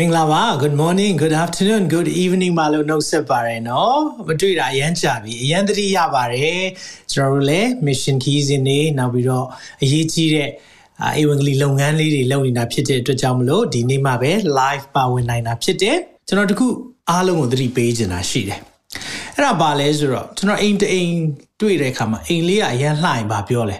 [0.00, 6.62] မင်္ဂလာပါ good morning good afternoon good evening မလို့နှုတ်ဆက်ပါရနော်မတွေ့တာအရန်ကြပြီအရန်သတိရပါတယ်
[7.12, 9.46] ကျွန်တော်တို့လည်း mission keys နေနောက်ပြီးတော့
[9.82, 10.50] အရေးကြီးတဲ့
[11.16, 16.66] အေဝံဂေလိလုပ်ငန်းလေးတွေလုပ်နေတာဖြစ်တဲ့အတွက်ကြောင့်မလို့ဒီနေ့မှပဲ live ပါဝင်နိုင်တာဖြစ်တယ်ကျွန်တော်တခု
[17.10, 18.60] အားလုံးကိုသတိပေးချင်တာရှိတယ်
[19.34, 21.12] အဲ့ဒါဘာလဲဆိုတော့ကျွန်တော်အိမ်တအိမ်
[21.60, 23.76] တွေ့တဲ့အခါမှာအိမ်လေးကအရန်လှရင်ဘာပြောလဲ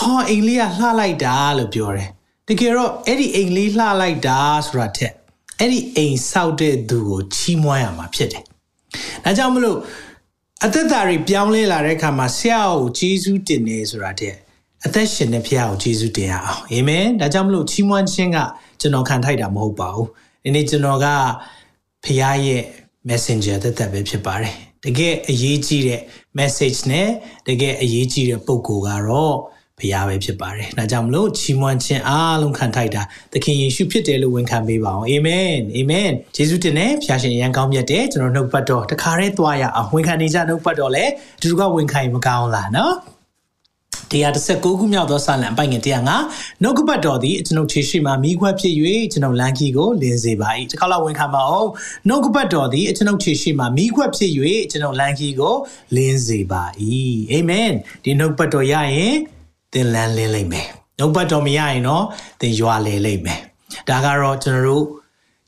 [0.00, 2.08] ဟောအိမ်လေးကလှလိုက်တာလို့ပြောတယ်
[2.48, 5.14] တကယ်တော့အဲ့ဒီအိမ်လေးလှလိုက်တာဆိုတာထက်
[5.58, 8.42] အဲ့ဒီအိမ်ဆောက်တဲ့သူကိုချီးမွမ်းရမှာဖြစ်တယ်။
[9.24, 9.78] ဒါကြောင့်မလို့
[10.64, 14.34] အသက်တာတွေပြောင်းလဲလာတဲ့အခါမှာဆရာကိုဂျေဇုတင်နေဆိုတာတဲ့
[14.86, 18.38] အသက်ရှင်တဲ့ဖခင်ကိုဂျေဇုတင်ရအောင်အာမင်။ဒါကြောင့်မလို့ချီးမွမ်းခြင်းက
[18.80, 20.06] ကျွန်တော်ခံထိုက်တာမဟုတ်ပါဘူး။
[20.44, 21.06] ဒီနေ့ကျွန်တော်က
[22.04, 22.62] ဖခင်ရဲ့
[23.08, 26.00] messenger သက်သက်ပဲဖြစ်ပါတယ်။တကယ်အရေးကြီးတဲ့
[26.38, 27.08] message နဲ့
[27.48, 29.36] တကယ်အရေးကြီးတဲ့ပုံကိုကတော့
[29.80, 41.04] ဘုရားပဲဖြစ်ပါတယ်။ဒါကြောင့်မလို့ချီးမွမ်းခြင်းအားလုံးခံထိုက်တာသခင်ယေရှုဖြစ်တယ်လို့ဝန်ခံပေးပါအောင်။အာမင်။အာမင်။ယေရှုတင်နဲ့ဖခင်ရှင်ရန်ကောင်းမြတ်တယ်ကျွန်တော်နှုတ်ပတ်တော်တခါတည်းသွားရအောင်ဝန်ခံနေကြနှုတ်ပတ်တော်လဲ
[41.38, 42.96] အတူတူကဝန်ခံရင်မကောင်းလားနော်။
[44.12, 46.16] တရားတစ်ဆက်၉ခုမြောက်သောစာလံအပိုင်ငယ်တရားငါ
[46.62, 48.74] နှုတ်ကပတ်တော်သည်ကျွန်ုပ်ခြေရှိမှမိခွက်ဖြစ်၍
[49.12, 51.70] ကျွန်ုပ်လမ်းကြီးကိုလင်းစေပါ၏ဒီခါလောက်ဝန်ခံပါအောင်
[52.08, 54.30] နှုတ်ကပတ်တော်သည်ကျွန်ုပ်ခြေရှိမှမိခွက်ဖြစ်၍
[54.70, 55.54] ကျွန်ုပ်လမ်းကြီးကို
[55.96, 56.62] လင်းစေပါ၏
[57.30, 57.70] အာမင်
[58.04, 59.14] ဒီနှုတ်ပတ်တော်ရရင်
[59.72, 60.66] သင်လန်းလင်းလိမ့်မယ်
[60.98, 62.04] နှုတ်ပတ်တော်မရရင်တော့
[62.40, 63.40] သင်ရွာလေလိမ့်မယ်
[63.88, 64.84] ဒါကတော့ကျွန်တော်တို့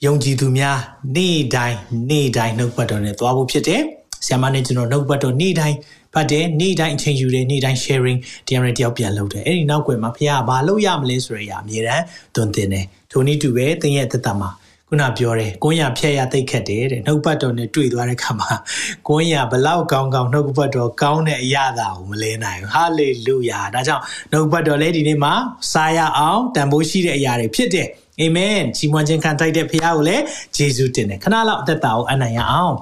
[0.04, 0.78] ယုံကြည်သူများ
[1.16, 1.78] နေ့တိုင်း
[2.10, 3.82] နေ့တိုင်းနှုတ်ပတ်တော်နဲ့သွားဖို့ဖြစ်တယ်
[4.27, 5.77] ဆ iam မနဲ့ကျွန်တော်နှုတ်ပတ်တော်နေ့တိုင်း
[6.14, 14.50] ဖတ်တယ်နေ့တိုင်းအချိန်ယူတယ်နေ့တိုင်း sharing တရားနဲ့တယောက်ပြန်လုပ်တယ်အဲ့ဒီနောက်ွယ်မှာဖခင်ကဘာလုပ်ရမလဲဆိုရအမြဲတမ်းသွန်သင်တယ်ထိုနည်းတူပဲသင်ရဲ့သက်တာမှာ
[14.92, 18.52] ခုနပြောတယ်ကွန်းရဖြက်ရသိခက်တယ်တဲ့နှုတ်ပတ်တော်နဲ့တွေ့သွားတဲ့ခါမှာ
[19.08, 24.02] ကွန်းရဘလောက်ကောင်းကောင်းနှုတ်ပတ်တော်ကောင်းတဲ့အရာသာကိုမလဲနိုင်ဘူးဟာလေလုယာဒါကြောင့်
[24.33, 25.33] နှုတ်ပတ်တော်လည်းဒီနေ့မှာ
[25.73, 27.89] စားရအောင်တန်ဖိုးရှိတဲ့အရာတွေဖြစ်တယ်
[28.20, 30.23] အာမင်ကြီးမွန်ခြင်းခံတိုက်တဲ့ဖခင်ကိုလည်း
[30.56, 32.74] ယေရှုတင်တယ်ခဏလောက်အသက်တာကိုအနံ့ရအောင်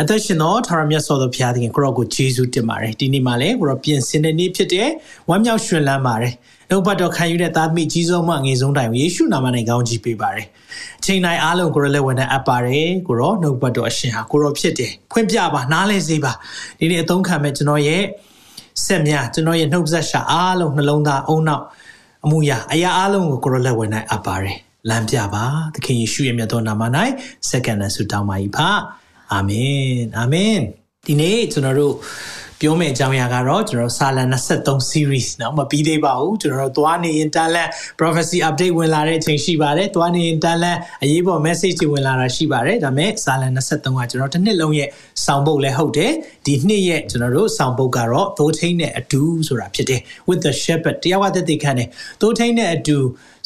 [0.00, 4.88] အသက်ရှင်သောထာဝရမြတ်စွာသောဘုရားသခင်ကိုရောကိုယေရှုတင်ပါတယ်ဒီနေ့မှာလည်းကိုရောပြင်ဆင်တဲ့နေ့ဖြစ်တဲ့
[5.28, 6.34] ဝမ်းမြောက်ရွှင်လန်းပါတယ်
[6.70, 10.46] နှုတ်ပတ်တော်ခံယူတဲ့သားသမီးကြီးဆုံးမှငယ်ဆုံးတိုင်ယေရှုနာမနဲ့ကောင်းချီးပေးပါတယ်
[11.00, 16.32] အချိန်တိုင်းအားလုံးကိုရောလည်းဝန်ထမ်းအပ်ပါတယ်ကိုရောနှုတ်ပတ်တော်အရှင်ဟာကိုရောဖြစ်တယ်ဖွင့်ပြပါနားလဲစေပါ
[16.78, 18.02] ဒီနေ့အသုံးခံမဲ့ကျွန်တော်ရဲ့
[18.84, 21.64] ဆက်များကျွန်တော်ရဲ့နှုတ်ဆက်ရှာအားလုံးနှလုံးသားအုံနောက်
[22.24, 24.56] အမှုရာအရာအားလုံးကိုကိုရောလည်းဝန်ထမ်းအပ်ပါတယ်
[24.88, 26.82] လမ်းပြပါသခင်ယေရှုရဲ့မြတ်သောနာမ၌
[27.48, 28.58] စက္ကန့်နဲ့ဆုတောင်းပါ၏ဖ
[29.32, 30.58] အာမင်အာမင်
[31.06, 31.94] ဒီနေ့ကျွန်တော်တို့
[32.61, 34.23] ပြောမယ့်အကြောင်းအရာကတော့ကျွန်တော်စာလံ
[34.57, 44.89] 23 series เนาะမပြီးသေးပါဘူးကျွန်တော်တို့သွားနေရင်တန်လန့် prophecy update ဝင်လာတဲ့အချိန်ရှိပါတယ်သွားနေရင်တန်လန့်အရေးပေါ် message တွေဝင်လာတာရှိပါတယ်ဒါပေမဲ့စာလံ23ကကျွန်တော်တစ်နှစ်လုံးရဲ့
[45.25, 46.11] ဆောင်းပုတ်လည်းဟုတ်တယ်
[46.45, 51.87] ဒီနှစ်ရဲ့ကျွန်တော်တို့ဆောင်းပုတ်ကတော့သိုးထိန်နဲ့အတူဆိုတာဖြစ်တယ် with the shepherd တရားဝတ္တသိခံတယ်
[52.21, 52.97] သိုးထိန်နဲ့အတူ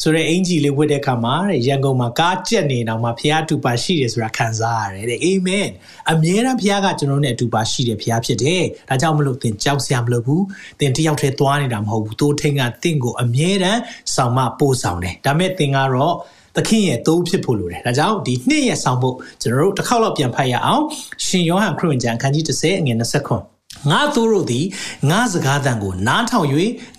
[0.03, 1.35] ဆိုတဲ့အင်ဂျီလေးဝတ်တဲ့အခါမှာ
[1.67, 5.67] ရန်ကုန်မှာကားကြက်နေတော့မှဖခင်တူပါရှိတယ်ဆိုတာခံစားရတယ်တဲ့အာမင်
[6.11, 10.43] အမြဲတမ်းဖခင်ကကျွန်တော်နဲ့အတူပါရှိတယ်ဖခင်ဖြစ်တယ်ဒါကြောင့်မလို့သင်ကြောက်စရာမလိုဘူး
[10.79, 13.79] သင်တယောက်တည်းသွားနေတာမဟုတ်ဘူးတိုးထိန်ကသင်ကိုအမြဲတမ်း
[14.15, 16.15] ဆောင်မပို့ဆောင်တယ်ဒါမဲ့သင်ကတော့
[16.57, 20.83] သခင်ရဲ့သိုးဖြစ်ဖို့လိုတယ်။ဒါကြောင့်ဒီနှစ်ရဲ့ဆောင်ဖို့ကျွန်တော်တို့တစ်ခေါက်လောက်ပြန်ဖတ်ရအောင်။
[21.25, 23.52] ရှင်ယောဟန်ခရစ်ဝင်ကျမ်းအခန်းကြီး30အငယ်29
[23.91, 24.65] ငါသူတို့သည်
[25.11, 26.47] ငါစကားသံကို နားထောင်၍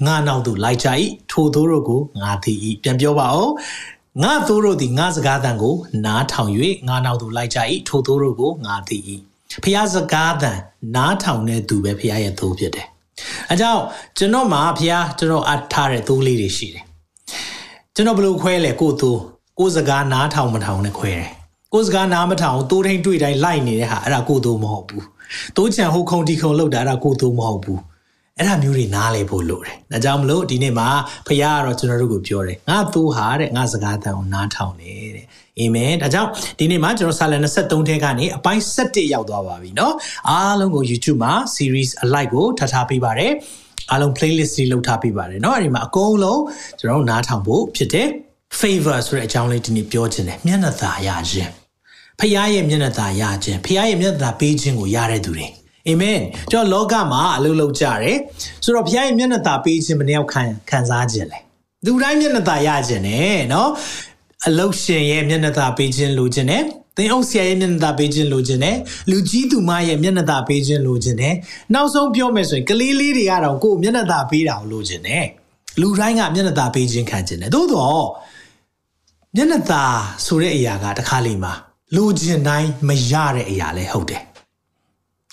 [0.07, 0.89] ငါနောက်သို့လိုက်ကြ၏
[1.31, 2.53] ထိုသူတို့ကိုငါသိ၏
[2.83, 3.51] ပြန်ပြောပါဦး
[4.23, 5.75] ငါသူတို့သည်ငါစကားသံကို
[6.07, 6.51] နားထောင်၍
[6.89, 7.59] ငါနောက်သို့လိုက်ကြ၏
[7.89, 8.97] ထိုသူတို့ကိုငါသိ၏
[9.65, 10.53] ဖျားစကားသံ
[10.97, 12.87] နားထောင်တဲ့သူပဲဖျားရဲ့သူဖြစ်တယ်
[13.51, 13.83] အဲကြောင့်
[14.19, 16.85] ကျွန်တော်မှာဖျားကျွန်တော်အပ်ထားတဲ့သူလေးတွေရှိတယ်
[17.95, 19.11] ကျွန်တော်ဘယ်လိုခွဲလဲကိုသူ
[19.59, 21.31] ကိုစကားနားထောင်မထောင်နဲ့ခွဲတယ်
[21.73, 25.05] ကိုစကားနားမထောင်တိုးထိန်တွေ့တိုင်းလိုက်နေတဲ့ဟာအဲ့ဒါကိုသူမဟုတ်ဘူး
[25.58, 27.82] တိုးချံဟုတ်ခုံတီခုံလောက်တာအဲ့ဒါကိုသူမဟုတ်ဘူး
[28.38, 30.90] အဲ့ဒါမျိုးတွေနားလဲဖို့လိုတယ်ဒါကြောင့်မလို့ဒီနေ့မှာ
[31.28, 35.26] ဖခင်ကတော့ကျွန်တော်တို့ကိုပြောတယ်ငါသူဟာတဲ့ငါစကားတန်ကိုနားထောင်တယ်တဲ့
[35.60, 39.94] အာမင်ဒါကြောင့်ဒီနေ့မှာကျွန်တော်ဆာလန်23ထဲကနေအပိုင်း7ရောက်သွားပါပြီเนาะ
[40.30, 43.32] အားလုံးကို YouTube မှာ series alike ကိုထပ်ထားပေးပါတယ်
[43.92, 46.42] အားလုံး playlist တွေလုပ်ထားပေးပါတယ်เนาะအဲ့ဒီမှာအကုန်လုံး
[46.80, 48.08] ကျွန်တော်နားထောင်ဖို့ဖြစ်တယ်
[48.60, 51.52] favor ဆိုတဲ့အကြောင်းလေးဒီနေ့ပြောခြင်းတယ်မျက်နှာသာရခြင်း
[52.21, 55.47] ဖခင်ရဲ့မျက်နှာသာရခြင်းဖခင်ရဲ့မျက်နှာသာပေးခြင်းကိုရတဲ့သူတွေ
[55.89, 56.21] အာမင်
[56.51, 58.19] ကျွန်တော်လောကမှာအလုပ်လုပ်ကြတယ်
[58.65, 61.39] ဆိုတော့ဖခင်ရဲ့မျက်နှာသာပေးခြင်းမနှောက်ခံခံစားခြင်းလေ
[61.87, 63.71] လူတိုင်းမျက်နှာသာရခြင်းနဲ့နော်
[64.47, 66.63] အလုတ်ရှင်ရဲ့မျက်နှာသာပေးခြင်းလိုခြင်းနဲ့
[66.97, 68.77] သင်အုပ်ဆရာရဲ့မျက်နှာသာပေးခြင်းလိုခြင်းနဲ့
[69.11, 71.35] လူကြီးသူမရဲ့မျက်နှာသာပေးခြင်းလိုခြင်းနဲ့
[71.75, 75.27] နောက်ဆုံးပြောမယ်ဆိုရင်ကလေးလေးတွေကတော့ကိုယ်မျက်နှာသာပေးတာကိုလိုခြင်းနဲ့
[75.81, 78.05] လူတိုင်းကမျက်နှာသာပေးခြင်းခံခြင်းနဲ့သို့တော့
[79.37, 79.85] မျက်နှာသာ
[80.27, 81.55] ဆိုတဲ့အရာကတစ်ခါလေမှာ
[81.96, 84.22] လူကျင်တိုင်းမရတဲ့အရာလည်းဟုတ်တယ်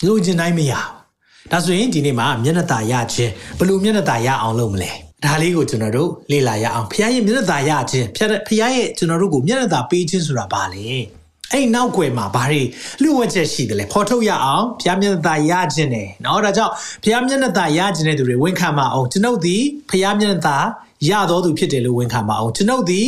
[0.05, 4.91] လူကျင်တိုင်းမရဘူးဒါဆိုရင်ဒီနေ့မှာမျက်နှာသာရခြင်းဘယ်လိုမျက်နှာသာရအောင်လုပ်မလဲ
[5.25, 8.17] ဒါလေးကိုကျွန်တော်တို့လေ့လာရအောင်ဖခင်ရဲ့မျက်နှာသာရခြင်းဖ
[8.47, 10.85] ခင်ရဲ့ကျွန်တော်တို့ကိုမျက်နှာသာပေးခြင်းဆိုတာဘာလဲ
[11.51, 12.61] အဲ့နောက်ွယ်မှာဘာတွေ
[13.01, 16.73] လူဝတ်ချက်ရှိတယ်လဲဖော်ထုတ်ရအောင်ဘုရားမျက်နှာသာရခြင်းတယ်เนาะဒါကြောင့်
[17.03, 19.57] ဘုရားမျက်နှာသာရခြင်းတဲ့သူတွေဝန်ခံမအောင်ကျွန်ုပ်ဒီ
[19.89, 20.57] ဘုရားမျက်နှာသာ
[21.09, 23.01] ရတော်သူဖြစ်တယ်လို့ဝန်ခံမအောင်ကျွန်ုပ်ဒီ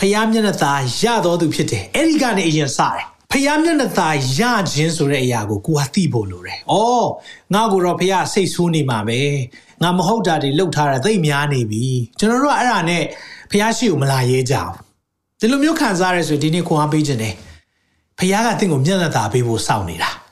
[0.00, 4.08] ဖျားမျက်နှာသာရတော်သူဖြစ်တယ်အဲ့ဒီကနေအရင်စတယ်ဖျားမျက်နှာသာ
[4.38, 4.40] ရ
[4.72, 7.08] ခြင်းဆိုတဲ့အရာကိုကိုကသိဖို့လိုတယ်။အော်
[7.54, 9.20] ငါကိုတော့ဖျားစိတ်ဆိုးနေမှာပဲ။
[9.82, 11.84] ငါမဟုတ်တာတွေလှုပ်ထားတာသိများနေပြီ။
[12.18, 13.02] ကျွန်တော်တို့ကအဲ့ဒါနဲ့
[13.50, 14.72] ဖျားရှိကိုမလာရဲကြဘူး။
[15.40, 17.34] ဒီလိုမျိုးခံစားရဆိုဒီနေ့ခွန်အားပေးခြင်းတယ်။
[18.18, 20.10] ဖျားကတင့်ကိုမျက်နှာသာပေးဖို့စောင့်နေတာ။။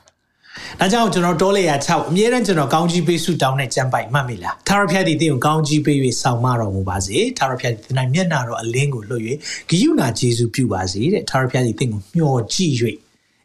[0.79, 9.23] ဒါကြောင့်ကျွန်တော်တောလေယာ6အမြဲတမ်းကျွန်တော်ကောင်းကြီးပေးဆုတောင်းတဲ့ကြံပိုက်မှတ်မိလား။ထာဝရဘုရားသည်တင့်ကိုကောင်းကြီးပေး၍ဆောင်မတော်မူပါစေ။ထာဝရဘုရားသည်သင်၌မျက်နာတော်အလင်းကိုလွှတ်၍
[9.69, 12.73] ဂိယုနာကျေးဇူးပြုပါစေတဲ့။ထာဝရဘုရားသည်တင့်ကိုမျှော်ကြည့်၍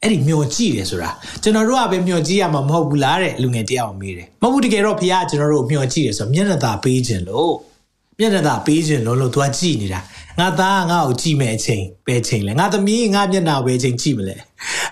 [0.03, 1.11] အဲ့ဒီမျောကြည့်တယ်ဆိုတာ
[1.43, 7.53] ကျွန်တော်တို့ကပဲမျောကြည့်ရမှာမဟုတ်ဘူးလားတဲ့လူငယ်တယောက်မေးတယ်မဟုတ်ဘူးတကယ်တော့ဖခင်ကကျွန်တော်တို့ကိုမျောကြည့်တယ်ဆိုတော့မျက်နှာသာပေးခြင်းလို့
[8.19, 10.01] မျက်နှာသာပေးခြင်းလို့လို့သူကကြည့်နေတာ
[10.41, 14.37] ငါသားငါ့ကိုကြည့်မဲ့အချိန်ပဲချိန်လဲငါသမီးငါမျက်နှာပဲချိန်ကြည့်မလဲ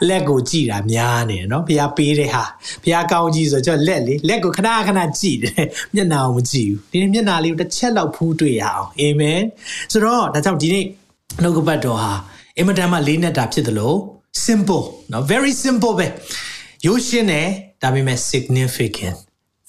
[0.09, 2.45] လက်ကိုကြည့်တာများနေတယ်နော်ဖះပေးတဲ့ဟာ
[2.83, 9.41] ဖះကောင်းကြည့်ဆိုတော့လက်လေလက်ကိုခဏခဏကြည့်တယ်မျက်နှာကိုမကြည့်ဘူးဒီနေ့မျက်နှာလေးကိုတစ်ချက်လောက်ဖူးတွေ့ရအောင်အာမင်
[9.93, 10.85] ဆိုတော့ဒါကြောင့်ဒီနေ့
[11.43, 12.13] နှုတ်ကပတ်တော်ဟာ
[12.59, 13.97] အင်မတန်မှလေးနက်တာဖြစ်တယ်လို့
[14.47, 16.07] simple နော် very simple ပဲ
[16.87, 17.49] ရိုးရှင်းတယ်
[17.83, 19.19] ဒါပေမဲ့ significant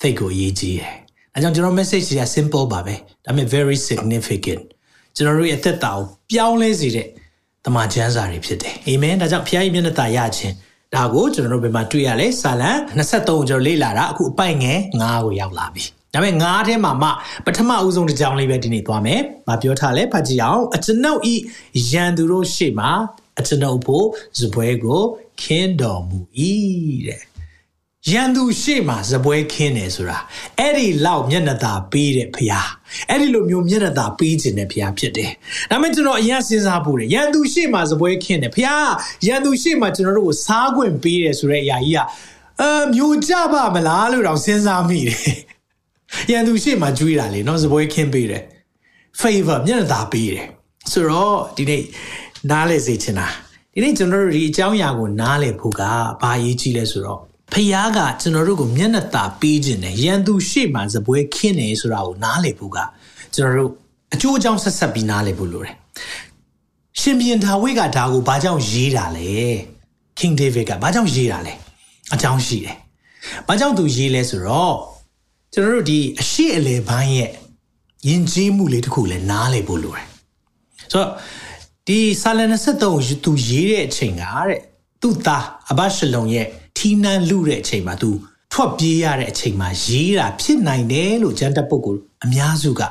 [0.02, 0.96] သိကိုအရေးကြီးတယ်
[1.34, 2.96] အဲကြောင့်ကျွန်တော် message ကြီးက simple ပါပဲ
[3.26, 4.64] ဒါပေမဲ့ very significant
[5.16, 7.08] ကျွန်တော်တို့ရဲ့အသက်တာကိုပြောင်းလဲစေတဲ့
[7.66, 10.56] တမန်ကျမ်းစာတွေဖြစ်တယ်အာမင်ဒါကြောင့်ဖခင်ရဲ့မျက်နှာရခြင်း
[10.96, 17.10] ဒါကိုကျွန်တော်တို့ဘယ်မှာတွေ့ရလဲစာလံ23ကိုကျွန်တော်လေ့လာတာအခုအပိုက်ငယ်9ကိုရောက်လာပြီဒါပေမဲ့ငါးထဲမှာမှ
[17.46, 21.36] ပထမအဦးဆုံးတစ်ကြောင်းလေးပဲဒီနေ့သွားမယ်။မပြောထားလဲဖတ်ကြည့်အောင်အကျွန်ုပ်ဤ
[21.92, 22.92] ရန်သူတို့ရှေ့မှာ
[23.40, 24.06] အကျွန်ုပ်ဖို့
[24.40, 25.02] ဇပွဲကို
[25.42, 26.20] ခင်းတော်မူ၏
[27.08, 27.31] တဲ့
[28.10, 30.18] ရန်သူရှေ့မှာဇပွဲခင်းတယ်ဆိုတာ
[30.60, 32.70] အဲ့ဒီလောက်မျက်နှာသာပေးတဲ့ဖရား
[33.10, 35.32] အဲ့ဒီလိုမျိုးမျက်နှာသာပေးခြင်းတဲ့ဖရားဖြစ်တယ်
[35.72, 38.92] ဒါပေမဲ့ကျွန်တော်အရင်စဉ်းစားဖို့တယ်ရန်သူရှေ့မှာဇပွဲခင်းတယ်ဖရား
[39.28, 42.00] ရန်သူရှေ့မှာကျွန်တော်တို့ကိုစားခွင့်ပေးတယ်ဆိုတဲ့အရာကြီးက
[42.62, 42.64] အ
[42.96, 45.36] မျိုးကြပါမလားလို့တော့စဉ်းစားမိတယ်
[46.32, 48.44] ရန်သူရှေ့မှာကြွေးတာလေနော်ဇပွဲခင်းပေးတယ်
[49.20, 50.46] favor မျက်နှာသာပေးတယ်
[50.92, 51.84] ဆိုတော့ဒီနေ့
[52.50, 53.28] နားလဲစေချင်တာ
[53.74, 55.82] ဒီနေ့ကျွန်တော်တို့ဒီအကြောင်းအရာကိုနားလဲဖို့က
[56.22, 57.22] ဘာရေးကြီးလဲဆိုတော့
[57.54, 62.78] ဖယားကကျွန်တော်တို့ကိုမျက်နှာသာပေးခြင်းနဲ့ရန်သူရှေ့မှာဇပွဲခင်းနေဆိုတာကိုနားလည်ဖို့က
[63.36, 63.72] ကျွန်တော်တို့
[64.14, 65.76] အကျိုးအကြောင်းဆက်ဆက်ပြီးနားလည်ဖို့လိုတယ်။
[67.00, 69.30] ရှင်ဘီယံဒါဝိဒ်ကဒါကိုဘာကြောင့်ရေးတာလဲ
[70.20, 71.54] King David ကဘာကြောင့်ရေးတာလဲ
[72.14, 72.76] အကြောင်းရှိတယ်။
[73.48, 74.76] ဘာကြောင့်သူရေးလဲဆိုတော့
[75.54, 77.32] ကျွန်တော်တို့ဒီအရှိအလေပိုင်းရဲ့
[78.08, 80.08] ယဉ်ကျေးမှုလေးတစ်ခုလည်းနားလည်ဖို့လိုတယ်။
[80.92, 81.10] ဆိုတော့
[81.88, 84.60] ဒီဆာလန်23သူရေးတဲ့အချိန်ကတဲ့
[85.02, 86.48] သူ့သားအဘရှလုံရဲ့
[86.82, 88.12] ထီးနှန်းလူတဲ့အချိန်မှာ तू
[88.52, 92.82] ထွက်ပြေးရတဲ့အချိန်မှာရေးတာဖြစ်နိုင်တယ်လို့ကျန်တဲ့ပုဂ္ဂိုလ်အများစုက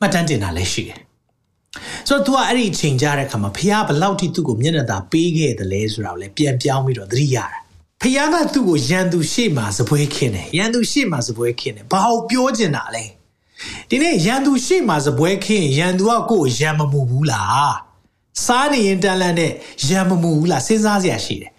[0.00, 0.98] မှတ်တမ်းတင်တာလည်းရှိတယ်။
[2.08, 7.58] ဆိုတော့ तू ကအဲ့ဒီအချိန်ကြားတဲ့အခါမှာဖះဘလောက်ထိသူ့ကိုမျက်နှာသာပေးခဲ့တယ်လဲဆိုတာကိုလည်းပြန်ပြောင်းပြီးတော့သတိရတာ။
[8.02, 13.04] ဖះကသူ့ကိုရန်သူရှေ့မှာစပွဲခင်းတယ်။ရန်သူရှေ့မှာစပွဲခင်းတယ်။ဘာလို့ပြောချင်တာလဲ။
[13.90, 17.72] ဒီနေ့ရန်သူရှေ့မှာစပွဲခင်းရန်သူကကိုယ်ရန်မမှုဘူးလား။
[18.44, 19.52] စားနေရင်တန်လန့်နဲ့
[19.88, 21.53] ရံမမှုဘူးလားစဉ်းစားစရာရှိတယ်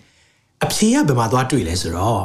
[0.65, 2.23] အဖြေကဘယ်မှာသွားတွေ့လဲဆိုတော့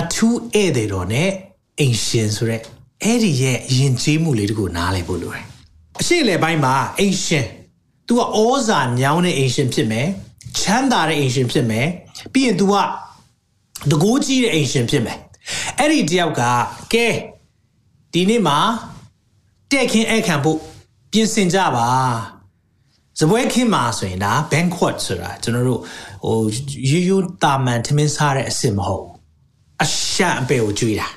[0.00, 1.30] အထူးဧည့်သည်တော်နဲ့
[1.78, 2.60] အိမ်ရှင်ဆိုတဲ့
[3.02, 5.44] အဲ့ဒီရဲ့ယဉ်ကျေးမှုလေးတခုနားလည်ဖို့လိုတယ်
[6.00, 7.46] အရှိလေပိုင်းမှာအိမ်ရှင်
[8.06, 10.06] तू ကဩဇာညောင်းတဲ့အိမ်ရှင်ဖြစ်မယ်
[10.58, 11.86] ချမ်းသာတဲ့အိမ်ရှင်ဖြစ်မယ်
[12.32, 12.74] ပြီးရင် तू က
[13.90, 15.18] တကိုးကြီးတဲ့အိမ်ရှင်ဖြစ်မယ်
[15.78, 16.42] အဲ့ဒီတယောက်က
[16.92, 17.06] ကဲ
[18.12, 18.58] ဒီနေ့မှာ
[19.70, 20.58] တဲ့ခင်အခန့်ဖို့
[21.12, 21.88] ပြင်ဆင်ကြပါ
[23.20, 25.80] ဇပွဲခင်းမှာဆိုရင်ဒါ banquet ဆိုတာကျွန်တော်တို့
[26.24, 26.38] ဟို
[26.90, 29.06] ရိုးရိုးတာမန်ထမင်းစားတဲ့အစ်မဟုတ်
[29.82, 31.08] အရှံအပေကိုကျွေးတာ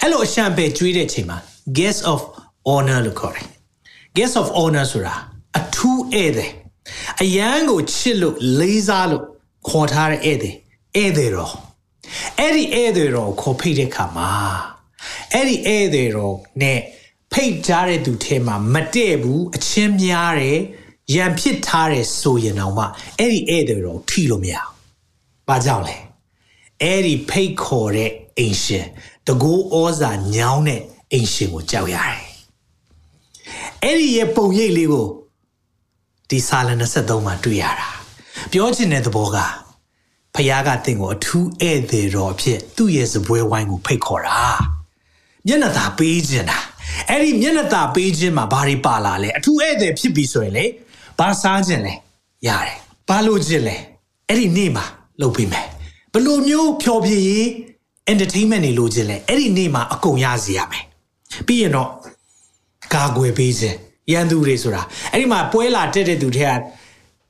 [0.00, 1.38] အဲ့လိုအရှံအပေကျွေးတဲ့ချိန်မှာ
[1.78, 2.20] guest of
[2.68, 3.46] honor လို့ခေါ်တယ်
[4.16, 5.14] guest of honor ဆိုတာ
[5.58, 6.50] အထူးဧည့်သည်
[7.22, 9.24] အယံကိုချစ်လို့လေးစားလို့
[9.68, 10.54] ခေါ်ထားတဲ့ဧည့်သည်
[10.96, 11.54] ဧည့်သည်တော်
[12.38, 14.30] အဲ့ဒီဧည့်သည်တော်ကိုခေါ်ဖိတ်တဲ့ခါမှာ
[15.32, 16.78] အဲ့ဒီဧည့်သည်တော်နဲ့
[17.32, 20.58] ဖိတ်ကြားတဲ့သူထဲမှာမတည့်ဘူးအချင်းများတယ်
[21.14, 22.84] ရံဖြစ်ထားတယ်ဆိုရင်တော့မှ
[23.18, 24.68] အဲ့ဒီဧည့်သည်တော်ထိလို့မရဘူး။
[25.48, 25.96] ဘာကြောင့်လဲ။
[26.82, 28.86] အဲ့ဒီဖိတ်ခေါ်တဲ့အိမ်ရှင်
[29.26, 30.80] တကူဩဇာညောင်းတဲ့
[31.12, 32.22] အိမ်ရှင်ကိုကြောက်ရတယ်။
[33.82, 35.06] အဲ့ဒီရဲ့ပုံရိပ်လေးကို
[36.30, 37.88] ဒီစာလ23မှာတွေ့ရတာ။
[38.50, 39.38] ပြောချင်တဲ့သဘောက
[40.34, 44.40] ဖခင်ကတင့်ကိုအထူးဧည့်သည်တော်ဖြစ်သူ့ရဲ့စပွဲဝိုင်းကိုဖိတ်ခေါ်တာ။
[45.46, 46.58] မျက်နှာသာပေးခြင်းတာ
[47.08, 50.64] အဲ့ဒီမျက်နှာသာပေးခြင်းမှာဘာတွေပါလာလဲအထူးဧည့်သည်ဖြစ်ပြီဆိုရင်လေ
[51.18, 51.94] ဘာစားခြင်းလဲ
[52.46, 52.76] ရတယ်
[53.08, 53.76] ဘာလို့ခြင်းလဲ
[54.28, 54.84] အဲ့ဒီနေ့မှာ
[55.20, 55.66] လုပ်ပေးမယ်
[56.12, 57.46] ဘလို့မျိုးဖျော်ဖြေရေး
[58.12, 60.84] entertainment တွေလိုချင်လဲအဲ့ဒီနေ့မှာအကုန်ရစီရမယ်
[61.46, 61.90] ပြီးရင်တော့
[62.94, 63.76] ကာကွယ်ပေးခြင်း
[64.12, 66.52] ရန်သူတွေဆိုတာအဲ့ဒီမှာပွဲလာတက်တဲ့သူတွေက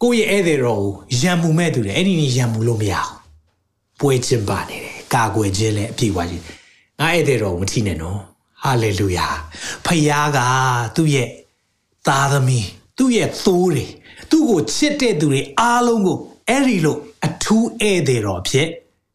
[0.03, 3.13] ကိုယ့်ရဲ့ဧည့်သည်တော်ကိုရံမှုမဲ့သူတွေအဲ့ဒီနေ့ရံမှုလို့မရအောင်
[4.01, 6.45] ပွဲချင်းပါနေတယ်ကာကွယ်ခြင်းလည်းအပြည့်ဝခြင်း
[7.01, 8.19] ငါဧည့်သည်တော်ကိုမထိနဲ့နော်
[8.63, 9.27] ဟာလေလုယာ
[9.85, 10.39] ဖခင်က
[10.97, 11.29] သူ့ရဲ့
[12.07, 12.69] သားသမီး
[13.03, 13.87] သူ့ရဲ့သိုးတွေ
[14.31, 16.19] သူ့ကိုချစ်တဲ့သူတွေအားလုံးကို
[16.49, 18.69] အဲ့ဒီလိုအထူးဧည့်သည်တော်ဖြစ်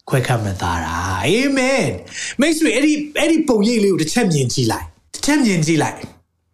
[0.09, 1.87] ခွဲခတ်မှတ်သားတာအာမင်
[2.39, 5.97] မိတ်ဆွေအဲ့ဒီအဲ့ဒီပုံရိပ်လေးကိုတစ်ချက်မြင်ကြည့်လိုက်တစ်ချက်မြင်ကြည့်လိုက်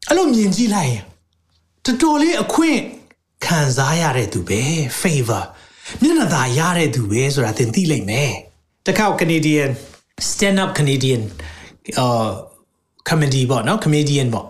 [0.07, 1.03] အဲ့လိုမြင်ကြည့်လိုက်ရင်
[1.85, 2.79] တော်တော်လေးအခွင့်
[3.45, 4.61] ခံစားရတဲ့သူပဲ
[5.01, 5.43] favor
[6.01, 8.33] မျက်နှာသာရတဲ့သူပဲဆိုတာသင်သိလိမ့်မယ်
[8.87, 9.69] တခါ Canadian
[10.29, 11.21] stand up Canadian
[11.99, 12.29] အာ
[13.09, 14.47] comedy ပေါ့နော် comedian ပေါ့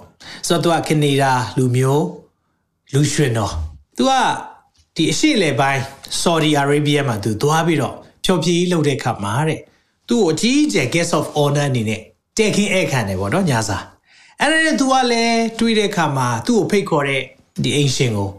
[0.47, 2.22] ဆိုတော့သူကကနေဒါလူမျိုး
[2.93, 3.53] လူရွှင်တော့
[3.97, 4.12] သူက
[4.95, 5.81] ဒီအရှိလေပိုင်း
[6.21, 7.95] Saudi Arabia မှာသူသွားပြီးတော့
[8.25, 9.59] ဖြောပြရေးလုပ်တဲ့ခါမှာတဲ့
[10.09, 12.01] သူ့ကိုအကြီးအကျယ် guest of honor အနေနဲ့
[12.38, 13.77] တဲ့ခင်းဧည့်ခံတယ်ပေါ့နော်ညာစာ
[14.39, 17.21] အဲ့ဒါနဲ့သူကလည်းတွေးတဲ့ခါမှာသူ့ကိုဖိတ်ခေါ်တဲ့
[17.63, 18.29] ဒီအင်ရှင်ကို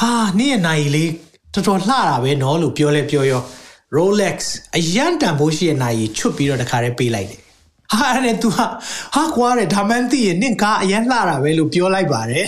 [0.00, 1.10] ဟာနေ့ရဲ့နိုင်လေး
[1.54, 3.42] တော်တော်လှတာပဲနော်လို့ပြောလဲပြောရော
[3.96, 4.38] Rolex
[4.76, 7.40] အရန်တန်ဖိုးရှိတဲ့နိုင်ချွတ်ပြီးတော့တခါတည်းပေးလိုက်တယ်
[8.00, 8.66] ဟာအဲ့ तू ဟာ
[9.14, 12.46] ဟာကွာတယ်ဒါမှန်းသိရင်နင့်ကားအရန်လှတာပဲလို့ပြောလိုက်ပါတယ်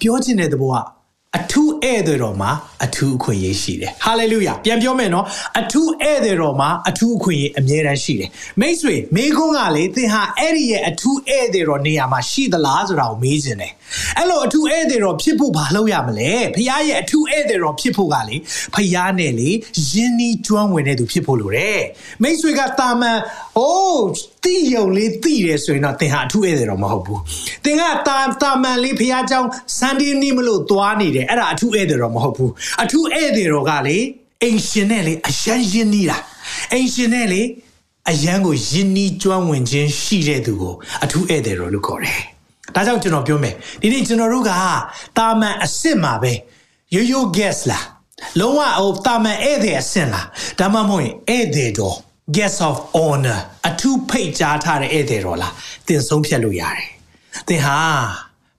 [0.00, 0.96] ပြောချင်တဲ့သဘောက
[1.38, 2.50] အထူးဧည့်သည်တော်မှာ
[2.84, 5.26] အထူးအခွင့်အရေးရှိတယ်ဟာလေလုယာပြန်ပြောမယ်နော်
[5.60, 13.72] အထူးဧည့်သည်တော်မှာအထူးအခွင့်အရေးအမြဲတမ်းရှိတယ်မိတ်ဆွေမိခွန်းကလေသင်ဟာအဲ့ဒီရဲ့အထူးဧည့်သည်တော်နေရာမှာရှိသလားဆိုတာကိုမေးခြင်းတယ်
[14.18, 18.36] အဲ့လိုအထူးဧည့်သည်တော်ဖြစ်ဖို့ဘာလုပ်ရမလဲဖခင်ရဲ့အထူးဧည့်သည်တော်ဖြစ်ဖို့ကလေ
[18.74, 19.50] ဖခင်နဲ့လေ
[19.90, 21.80] ယဉ်နီးကျွမ်းဝင်တဲ့သူဖြစ်ဖို့လိုတယ်
[22.22, 23.18] မိတ်ဆွေကတာမန်
[23.56, 24.06] ဟိုး
[24.44, 27.20] တိယုံလေးတိတယ်ဆိုရင်တော့သင်ဟာအထူးဧည့်သည်တော်မဟုတ်ဘူး
[27.64, 32.52] သင်ကတာတာမန်လေးဖခင်ကြောင့် Sunday နေ့မလို့သွားနေတယ်အဲ့ဒါအထူးဧည့်သည်တော်မဟုတ်ဘူး
[32.82, 33.98] အထူးဧည့်သည်တော်ကလေ
[34.42, 36.18] အိမ်ရှင်နဲ့လေအယဉ်ယဉ်နီးတာ
[36.72, 37.42] အိမ်ရှင်နဲ့လေ
[38.10, 40.74] အယံကိုယဉ်နီးကျွမ်းဝင်ခြင်းရှိတဲ့သူကို
[41.04, 42.35] အထူးဧည့်သည်တော်လို့ခေါ်တယ်
[42.76, 44.52] ဒါကြောင့်ကျွန်တော်ပြောမယ်ဒီနေ့ကျွန်တော်တို့က
[45.18, 46.32] တာမန်အစ်စ်မှာပဲ
[46.94, 47.86] ရိုးရိုး guess လား
[48.40, 50.26] လုံးဝဟိုတာမန်ဧည့်သည်အဆင့်လား
[50.58, 51.96] ဒါမှမဟုတ်ရင်ဧည့်သည်တော်
[52.36, 55.52] guest of honor အထူးဖိတ်ကြားထားတဲ့ဧည့်သည်တော်လား
[55.86, 56.88] သင်ဆုံးဖြတ်လို့ရတယ်
[57.48, 57.78] သင်ဟာ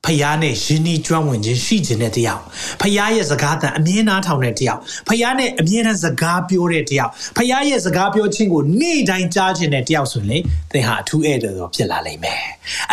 [0.08, 2.42] ဖယားနဲ့ယဉ်ဤကျွမ်းဝင်ခြင်းရှိခြင်းတဲ့တယောက်
[2.82, 10.38] ဖယားရဲ့စကားတန်အမြဲနားထောင်တဲ့တယောက်ဖယားနဲ့အမြဲတမ်းစကားပြောတဲ့တယောက်ဖယားရဲ့စကားပြောခြင်းကိုနေ့တိုင်းကြားခြင်းတဲ့တယောက်ဆိုရင်လေ
[10.72, 12.44] သင်ဟာအထူးဧည့်သည်တော်ဖြစ်လာလိမ့်မယ်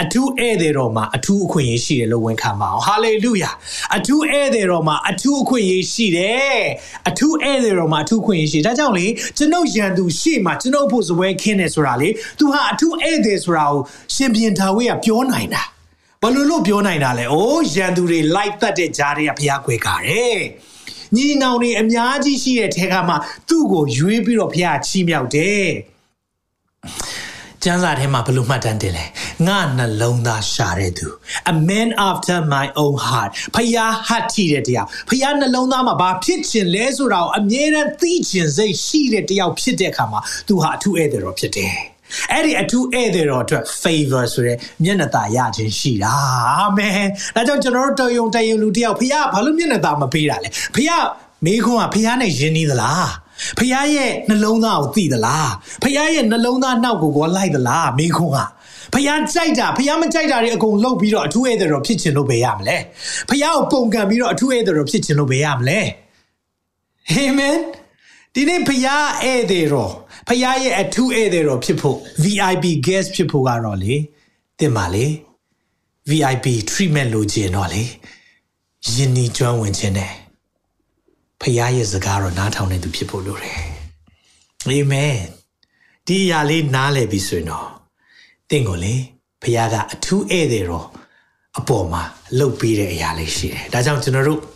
[0.00, 3.50] အထူးဧည့်သည်တော်မှာအထူးအခွင့်အရေးရှိတယ်လို့ဝန်ခံပါအောင်ဟာလေလုယာ
[3.97, 6.61] အထူးဧည့်သည်တော်မှာအထူးအခွင့်အရေးရှိတယ်
[7.09, 9.06] အထူးဧည့်သည်တော်မှာအထူးအခွင့်အရေးရှိဒါကြောင့်လေ
[9.37, 13.80] ကျွန်ုပ်ရန်သူရှေ့မှာကျွန်ုပ်ဖို့စပွဲခင်းတယ်ဆိုတာလေသူဟာအထူးဧည့်သည်ဆိုတာကို
[14.14, 15.64] ရှင်ပြန်ဒါဝိကပြောနိုင်တာ
[16.25, 20.38] ဘယ်လိုလို့ပြောနိုင်တာလဲ။အိုးရန်သူတွေလိုက်တတ်တဲ့ကြားတွေကဖျားခွဲကားတယ်။
[21.16, 23.14] ညီနောင်တွေအများကြီးရှိတဲ့ထဲကမှ
[23.49, 25.66] သူ့ကိုရွေးပြီးတော့ဖျားချီးမြှောက်တယ်။
[27.62, 29.04] ကျမ်းစာထဲမှာဘယ်လိုမှတ်တမ်းတင်လဲ။
[29.47, 31.07] ငါနှလုံးသားရှာတဲ့သူ
[31.52, 41.76] a man after my own heart ဖျားဟတ်ထီတဲ့တရားဖျားနှလုံးသားမှာဘာဖြစ်ချင်လဲဆိုတာကိုအမြဲတမ်းသိချင်စိတ်ရှိတဲ့တယောက်ဖြစ်တဲ့အခါမှာသူဟာအထူးဧည့်သည်တော်ဖြစ်တယ်။
[42.33, 46.14] အဲ့ဒီအထူးဧည့်သည်တော်အတွက် favor ဆိုတဲ့မျက်နှာသာရခြင်းရှိတာ
[46.59, 51.04] အာမင်ဒါကြောင့်ကျွန်တော်တို့တယုံတယုံလူတယောက်ဖခင်ဘာလို့မျက်နှာသာမပေးတာလဲဖခင်
[51.47, 53.11] မေခွန်းကဖခင်နဲ့ယဉ်နီးသလား
[53.59, 55.50] ဖခင်ရဲ့နှလုံးသားကိုသိသလား
[55.83, 58.38] ဖခင်ရဲ့နှလုံးသားနောက်ကိုကောလိုက်သလားမေခွန်းက
[58.92, 62.76] ဖះကြိုက်တာဖះမကြိုက်တာတွေအကုန်လှုပ်ပြီးတော့အထူးဧည့်သည်တော်ဖြစ်ချင်လို့ပဲရမလဲ
[63.28, 65.80] ဖះကိုပုံကံပြီးတော့အထူးဧည့်သည်တော်ဖြစ်ချင်လို့ပဲရမလဲ
[67.11, 67.56] အာမင်
[68.36, 68.86] ဒီနေ့ဖះ
[69.22, 69.92] ဧည့်သည်တော်
[70.28, 73.94] ဖះရဲ့အထူးဧည့်သည်တော်ဖြစ်ဖို့ VIP guest ဖြစ်ဖို့ကတော့လေ
[74.58, 75.06] တင်ပါလေ
[76.10, 77.82] VIP treatment လိုချင်တော့လေ
[78.94, 80.12] ယဉ်နီကျွမ်းဝင်ခြင်းနဲ့
[81.40, 83.60] ဖះရဲ့စကားတော့နားထောင်နေသူဖြစ်ဖို့လိုတယ်
[84.66, 85.16] အာမင်
[86.06, 87.68] ဒီအရာလေးနားလည်ပြီဆိုရင်တော့
[88.50, 88.94] တင့်ကိုလေ
[89.42, 90.86] ဖះကအထူးဧည့်သည်တော်
[91.58, 92.02] အပေါ်မှာ
[92.38, 94.53] လှုပ်ပြီးတဲ့အရာလေးရှိတယ်ဒါကြောင့်ကျွန်တော်တို့အထူး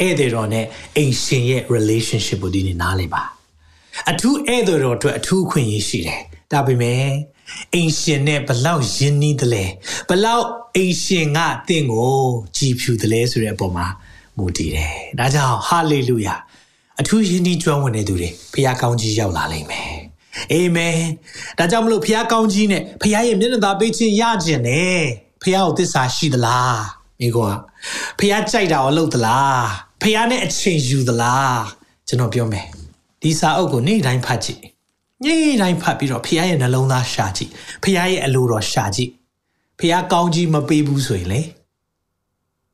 [0.00, 3.22] ဧည့်သည်တော်နဲ့အိမ်ရှင်ရဲ့ relationship ကိုဒီနေ့နားလည်ပါ
[4.10, 6.20] အထူးဧည့်သည်တော်အတွက်အထူးအခွင့်အရေးရှိတယ်
[6.52, 7.04] ဒါပေမဲ့
[7.74, 9.64] အိမ်ရှင်နဲ့ဘလောက်ယဉ်နီးတယ်လဲ
[10.08, 10.46] ဘလောက်
[10.76, 12.14] အိမ်ရှင်ကတင့်ကို
[12.56, 13.86] ကြည်ဖြူတယ်လဲဆိုတဲ့အပေါ်မှာ
[14.36, 16.34] မူတည်တယ်ဒါကြောင့်ဟာလေလုယာ
[17.00, 19.94] အထူးယဉ်နီးကျွမ်းဝင်တဲ့သူတွေဖခင်ကောင်းကြီးရောက်လာလိမ့်မယ်
[20.52, 20.98] အာမင်
[21.58, 25.00] ဒါကြောင့်မလို့ဖခင်ကောင်းကြီးနဲ့ဖခင်ရဲ့မျက်နှာသာပေးခြင်းရခြင်းနဲ့
[25.42, 26.80] ဖခင်ကိုသစ္စာရှိသလား
[27.20, 27.50] မိကော
[28.18, 29.64] ဖះကြိုက်တာကိုလုပ်သလား
[30.04, 31.64] ဖះနဲ့အချိန်ယူသလား
[32.08, 32.66] ကျွန်တော်ပြောမယ်
[33.22, 34.62] ဒီစာအုပ်ကိုနေ့တိုင်းဖတ်ကြည့်
[35.24, 37.50] နေ့တိုင်းဖတ်ပြီးတော့ဖះရဲ့နှလုံးသားရှာကြည့်
[37.82, 39.10] ဖះရဲ့အလိုတော်ရှာကြည့်
[39.78, 41.40] ဖះကောင်းကြီးမပေးဘူးဆိုရင်လေ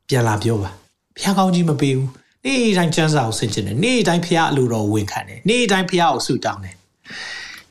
[0.07, 0.71] ပြန်လာပြောပါ
[1.17, 2.09] ဖះကောင်းကြီးမပေးဘူး
[2.45, 6.75] နေ့တိုင်းကျမ်းစာကိုဆင်ခြင်တယ်နေ့တိုင်းဖះအလိုတော်ဝင်ခံတယ်နေ့တိုင်းဖះကိုဆုတောင်းတယ်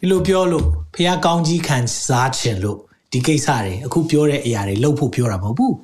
[0.01, 0.65] ဒီလိုပြောလို့
[0.95, 2.79] ဖះကောင်းကြီးခံစားခြင်းလို့
[3.13, 5.77] ဒီကိစ္စတွေအခုပြောတဲ့အရာတွေလုပ်ဖို့ပြောတာမဟုတ်ဘူး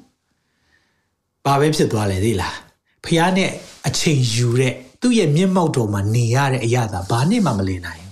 [1.45, 2.66] ဘာပဲဖြစ်သွားလဲသိလား
[3.07, 3.51] ဖះနဲ့
[3.87, 8.07] အချိန်ယူတဲ့သူ့ရဲ့မျက်မှောက်တော်မှာနေရတဲ့အရာသာဘာနဲ့မှမလင်နိုင်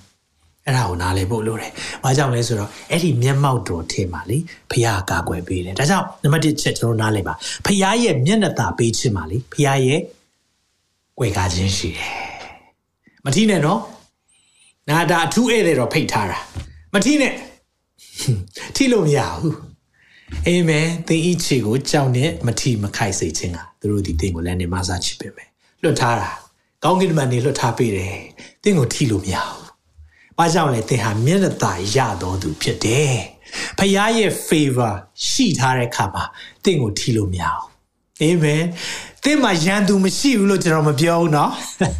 [0.66, 1.72] အဲ့ဒါကိုနားလည်ဖို့လိုတယ်။
[2.04, 4.38] ဘာကြောင့်လဲဆိုတော့အဲ့ဒီမျက်မှောက်တော်ထင်ပါလေ
[4.70, 7.34] ဖះကာကွယ်ပေးတယ်။ဒါကြောင့်နံပါတ်1ချက်ကျွန်တော်နားလည်ပါ။
[7.66, 10.00] ဖះရဲ့မျက်နှာသာပေးခြင်းပါလေ။ဖះရဲ့
[11.18, 12.10] ကွယ်ကားခြင်းရှိတယ်။
[13.24, 13.80] မထီးနဲ့နော်။
[14.88, 16.38] နာဒါအထူးဧည့်သည်တော့ဖိတ်ထားတာ။
[16.94, 17.32] မထီးနဲ့
[18.76, 19.54] ထီလို့မရဘူး။
[20.46, 25.48] အာမင်သင်ဤခြေကိုကြောက်နဲ့မထီမခိုက်စေခြင်းကသူတို့ဒီသင်ကိုလည်းနေမစားချစ်ပေးမယ်။
[25.82, 26.30] လွတ်ထားတာ။
[26.84, 28.16] ကောင်းကင်တမန်နေလွတ်ထားပေးတယ်။
[28.62, 29.64] သင်ကိုထီလို့မရဘူး။
[30.38, 33.14] ဘာကြောင့်လဲသင်ဟာမျက်နှာသာရတော်သူဖြစ်တယ်။
[33.78, 34.94] ဖခင်ရဲ့ favor
[35.28, 36.24] ရှိထားတဲ့အခါမှာ
[36.64, 37.68] သင်ကိုထီလို့မရဘူး။
[38.21, 38.63] အာမင်။
[39.23, 41.49] သင်မှာရန်သူမရှိဘူးလို့ကျွန်တော်မပြောဘူးเนาะ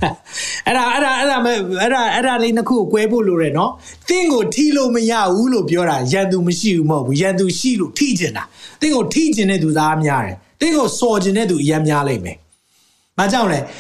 [0.68, 1.38] ။အဲ့ဒါအဲ့ဒါအဲ့ဒါ
[1.82, 3.72] အဲ့ဒါအဲ့ဒါလေးနှစ်ခုကို꿰ဖို့လိုတယ်เนาะ။
[4.10, 8.44] သင်ကိုထီလို့မရဘူးလို့ပြောတာရန်သူမရှိဘူးမဟုတ်ဘူး။ရန်သူရှိလို့ထိကျင်တာ။
[8.82, 12.38] သင်ကိုထိကျင်တဲ့သူသားများတယ်။သင်ကိုစော်ကျင်တဲ့သူအများများလိမ့်မယ်။
[13.18, 13.60] ဘာကြောင့်လဲ။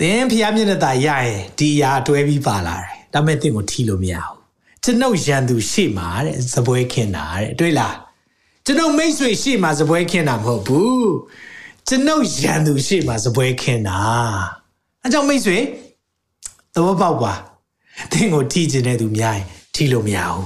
[0.00, 4.38] သင်ဖျားမျက်နှာသာရရင်ဒီအရာတွဲပြီးပါလာတယ်ဒါမဲ့တင့်ကိုထီလို့မရဘူး
[4.84, 7.94] ကျွန်ုပ်ရန်သူရှေ့မှာတဲ့ဇပွဲခင်းတာတဲ့တွေ့လား
[8.69, 11.09] ကျွန်ုပ်မိတ်ဆွေရှေ့မှာဇပွဲခင်းတာမဟုတ်ဘူး
[11.87, 13.99] ကျွန်ုပ်ရန်သူရှေ့မှာဇပွဲခင်းတာ
[15.03, 15.57] အဲကြောင့်မိတ်ဆွေ
[16.73, 17.33] သဘောပေါက်ပါ
[18.11, 19.45] တင့်ကိုထီကျင်တဲ့သူများရင်
[19.75, 20.45] ထီလို့မရဘူး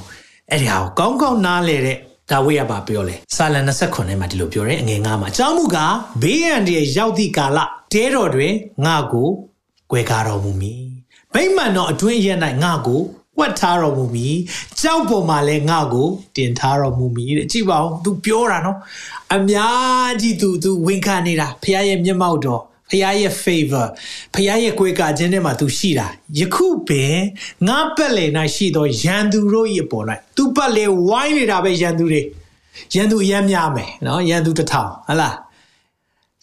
[0.49, 1.97] အဲ့ဒီဟာကိုကောင်းကောင်းနားလေတဲ့
[2.31, 7.59] ဒါဝိရပါပြောလဲစာလန်29မှာဒီလိုပြောတယ်အငယ်ငါမှာအကြောင်းမူကားဘေးရန်တည်းရောက်သည့်ကာလ
[7.93, 8.53] တဲတော်တွင်
[8.85, 9.29] ငါကို
[9.91, 10.81] 꿰ကားတော်မူမည်
[11.33, 13.01] ဗိမာန်တော်အတွင်းရက်၌ငါကို
[13.40, 14.36] ဝတ်ထားတော်မူမည်
[14.80, 18.78] ကြောက်ပေါ်မှာလည်းငါကိုတင်ထားတော်မူမည်တဲ့ကြည့်ပါဦး तू ပြောတာနော်
[19.34, 23.86] အများကြီး तू तू ဝင်ခံနေတာဖခင်ရဲ့မျက်မှောက်တော်ဖခင်ရဲ့ favor
[24.34, 26.06] ဖခင်ရဲ့ကိုယ်ကခြင်းထဲမှာ तू ရှိတာ
[26.38, 27.16] ယခုပင်
[27.66, 30.04] ငါပတ်လေ၌ရှိသောရန်သူတို့၏ပေါ်၌
[30.36, 32.22] तू ပတ်လေဝိုင်းနေတာပဲရန်သူတွေ
[32.94, 35.36] ရန်သူအများများမယ်နော်ရန်သူတစ်ထောင်ဟလား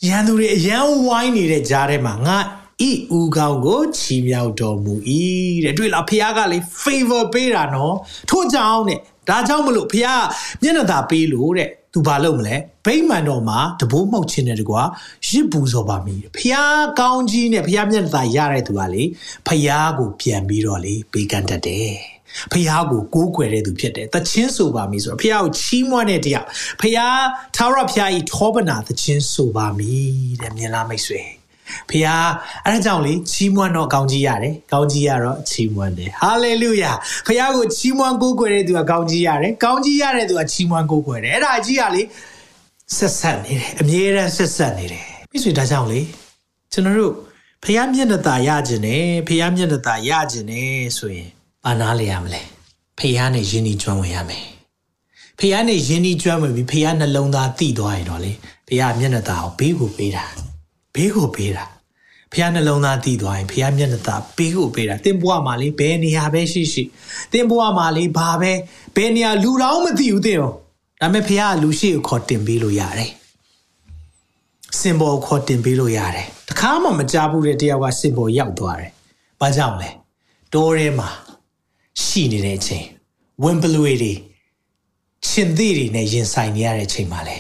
[0.08, 2.38] ရန်သူတွေအရန်ဝိုင်းနေတဲ့ကြားထဲမှာငါ
[2.87, 4.95] ဤဥကောင်းကိုချီးမြှောက်တော်မူ၏
[5.65, 7.97] တဲ့တွေ့လားဖះကလေ favor ပေးတာနော်
[8.31, 10.07] ထို့ကြောင့်တဲ့ဒါကြောင့်မလို့ဖះ
[10.63, 14.83] မျက်နှာသာပေးလို့တဲ့သူဘာလုပ်မလဲဗိမာန်တော်မှာတဘိုးမောက်ခြင်းတဲ့တကွာ
[15.29, 16.57] ရစ်ပူစော်ပါမည်ဖះ
[17.01, 19.03] ကောင်းကြီးနဲ့ဖះမျက်နှာသာရတဲ့သူကလေ
[19.47, 21.95] ဖះကိုပြန်ပြီးတော့လေပေးကမ်းတတ်တယ်
[22.53, 26.47] ဖះကိုကိုးကွယ်တဲ့သူဖြစ်တယ်။တချင်းဆိုပါမည်ဆိုတော့ဖះကိုချီးမွမ်းတဲ့တရား
[26.81, 26.99] ဖះ
[27.57, 30.11] သာရဖះဤထောပနာတချင်းဆိုပါမည်
[30.43, 31.23] တဲ့မြင်လားမိတ်ဆွေ။
[31.90, 32.08] ဖះ
[32.66, 36.92] အဲ့ဒါကြောင့်လေချီးမွမ်းတော့ကောင်းကြီးရတယ်ကောင်းကြီးရတော့ချီးမွမ်းတယ်ဟာလေလုယာ
[37.28, 42.02] ဖះကိုချီးမွမ်းကိုးကွယ်တဲ့သူကကောင်းကြီးရတယ်ကောင်းကြီးရတဲ့သူကချီးမွမ်းကိုးကွယ်တယ်အဲ့ဒါကြီးကလေ
[42.98, 46.02] ဆက်ဆက်နေတယ်အမြဲတမ်းဆက်ဆက်နေတယ်မိတ်ဆွေဒါကြောင့်လေ
[46.72, 47.14] ကျွန်တော်တို့
[47.64, 51.30] ဖះမျက်နှာตาရခြင်းနဲ့ဖះမျက်နှာตาရခြင်းနဲ့ဆိုရင်
[51.66, 52.42] ဘာနာလေရမလဲ
[53.00, 54.46] ဖះနဲ့ယဉ်ဤကျွမ်းဝင်ရမယ်
[55.40, 58.32] ဖះနဲ့ယဉ်ဤကျွမ်းဝင်ပြီးဖះနှလုံးသားတိသွားရင်တော့လေ
[58.68, 60.26] ဖះမျက်နှာตาကိုဘေးကိုပေးတာ
[60.99, 61.65] ဘေးကိုပေးတာ
[62.33, 66.83] ဖះနှလုံးသားတည်သွားရင်ဖះမျက်နှာသားဘေးကိုပေးတာတင်းဘွားမှာလေဘယ်နေရာပဲရှိရှိ
[67.33, 68.53] တင်းဘွားမှာလေဘာပဲ
[68.97, 70.53] ဘယ်နေရာလူတော်မသိဘူးတင်းရော
[71.01, 73.11] ဒါပေမဲ့ဖះကလူရှိကိုခေါ်တင်ပေးလို့ရတယ်
[74.79, 78.93] စင်ဘောခေါ်တင်ပေးလို့ရတယ်တခါမှမကြားဘူးတဲ့တယောက်ကစင်ဘောရောက်သွားတယ်
[79.41, 79.91] ဘာကြောင့်လဲ
[80.53, 81.09] တိုးထဲမှာ
[82.05, 82.87] ရှိနေတဲ့အချိန်
[83.43, 84.15] ဝင်းပလွေတွေ
[85.29, 87.37] ရှင်သေးတွေနဲ့ရင်ဆိုင်နေရတဲ့အချိန်မှာလေ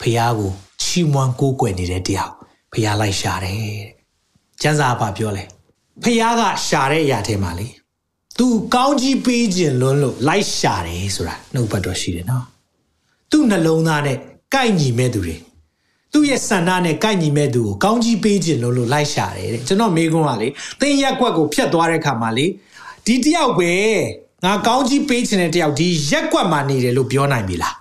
[0.00, 0.50] ဖះကို
[0.82, 2.37] ချီးမွမ်းကိုးကွယ်နေတဲ့တယောက်
[2.72, 3.98] ဖះလိုက်ရှာတယ်တဲ့
[4.62, 5.44] ကျမ်းစာဘာပြောလဲ
[6.02, 7.68] ဖះကရှာတဲ့အရာထဲမှာလေ
[8.38, 12.44] သူကောင်းကြီးပေးခြင်းလွန်းလို့လိုက်ရှာတယ်ဆိုတာနှုတ်ဘတ်တော်ရှိတယ်နော်
[13.30, 14.16] သူ့နှလုံးသားနဲ့
[14.54, 15.36] ကိုက်ညီမဲ့သူတွေ
[16.12, 20.48] သူ့ရဲ့ဆန္ဒနဲ့ကိုက်ညီမဲ့သူကိုကောင်းကြီးပေးခြင်းလွန်းလို့လိုက်ရှာတယ်တဲ့ကျွန်တော်မေးခွန်းကလေ
[20.80, 22.46] သင်ရက်ကွက်ကိုဖျက်သွားတဲ့ခါမှာလေ
[23.06, 23.72] ဒီတယောက်ပဲ
[24.44, 27.74] ငါကောင်းကြီးပေးခြင်းတဲ့တယောက်ဒီရက်ကွက်မှာနေတယ်လို့ပြောနိုင်ပြီလား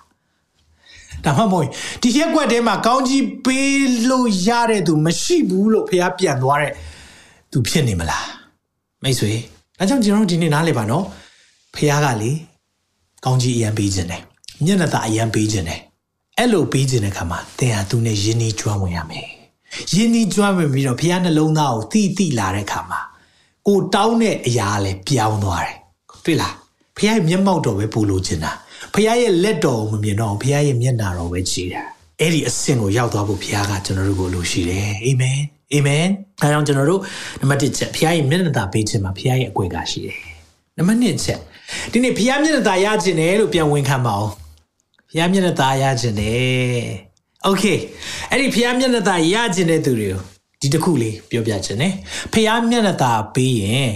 [1.27, 1.67] ဒါမှမဟုတ်
[2.01, 6.71] ဒီရက်ွက်ထဲမှာကောင်းကြီးပေးလို့ရတဲ့သူမရှိဘူးလို့ဖះပြန်သွားတဲ့
[7.51, 8.25] သူဖြစ်နေမလား
[9.03, 9.31] မိတ်ဆွေ
[9.79, 11.03] အဲကြောင့်ကျွန်တော်ဒီနေ့နားလည်ပါနော်
[11.75, 12.31] ဖះကလေ
[13.25, 14.21] ကောင်းကြီးအရန်ပေးခြင်းတယ်
[14.65, 15.81] မျက်နှာသာအရန်ပေးခြင်းတယ်
[16.37, 19.27] အဲ့လိုပေးခြင်းတဲ့ခါမှာသင်ဟာသူနဲ့ယဉ်ဤကျွမ်းဝင်ရမယ်
[19.93, 22.99] ယဉ်ဤကျွမ်းဝင်ပြီးတော့ဖះနှလုံးသားကိုတိတိလာတဲ့ခါမှာ
[23.67, 25.77] ကိုတောင်းတဲ့အရာလည်းပြောင်းသွားတယ်
[26.25, 26.55] တွေ့လား
[26.97, 28.51] ဖះရဲ့မျက်မှောက်တော်ပဲပူလို့ခြင်းတာ
[28.96, 31.82] ဖခင်ရဲ့လက်တော်ကိုမမြင်တော့ဖခင်ရဲ့မျက်နာတော်ပဲကြည်တာ
[32.20, 35.38] အဲ့ဒီအဆင့်ကိုရောက်သွားဖို့ဖခင်ကကျွန်တော်တို့ကိုလိုရှိတယ်အာမင်
[35.72, 36.06] အာမင်
[36.40, 37.00] အဲကြောင့်ကျွန်တော်တို့
[37.40, 40.16] နံပါတ်1ချက်ဖခင်ရဲ့မျက်နှာသာပေးခြင်းမှာဖခင်ရဲ့အကွယ်ကရှိတယ်
[40.76, 41.38] နံပါတ်2ချက်
[41.92, 44.32] ဒီနေ့ဖခင်မျက်နှာသာရခြင်းတယ်လို့ပြန်ဝင်ခံပါအောင်
[45.10, 46.86] ဖျားမျက်နှာตาရခြင်းတယ်
[47.44, 47.64] โอเค
[48.30, 50.20] အဲ့ဒီဖျားမျက်နှာตาရခြင်းတဲ့သူတွေကို
[50.60, 51.92] ဒီတစ်ခုလေးပြောပြခြင်းနဲ့
[52.32, 53.90] ဖျားမျက်နှာตาပေးရင်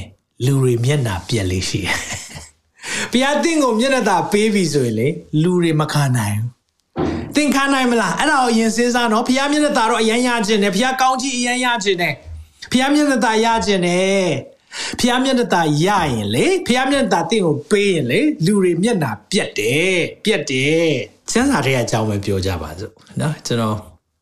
[0.44, 1.98] လူတွေမျက်နှာပြက်လေးရှိတယ်
[3.12, 5.08] ဖျားသင်ကိုမျက်နှာตาပေးပြီဆိုရင်လေ
[5.42, 12.14] လူတွေမခံနိုင်ဘူးသင်ခံနိုင်မလားအဲ့ဒါကိုယင်စဉ်းစားနော်ဖျားမျက်နှာตาတော့အရန်ရခြင်းတယ်ဖျားကောင်းကြီးအရန်ရခြင်းတယ်
[12.72, 14.28] ဖျားမျက်နှာตาရခြင်းတယ်
[15.00, 20.90] ဖျားမျက်နှာตาရရင်လေဖျားမျက်နှာตาတင့်ကိုပေးရင်လေလူတွေမျက်နှာပြက်တယ်ပြက်တယ်
[21.32, 23.76] စံစာတွေအကြောင်းပဲပြောကြပါစို့နော်ကျွန်တော်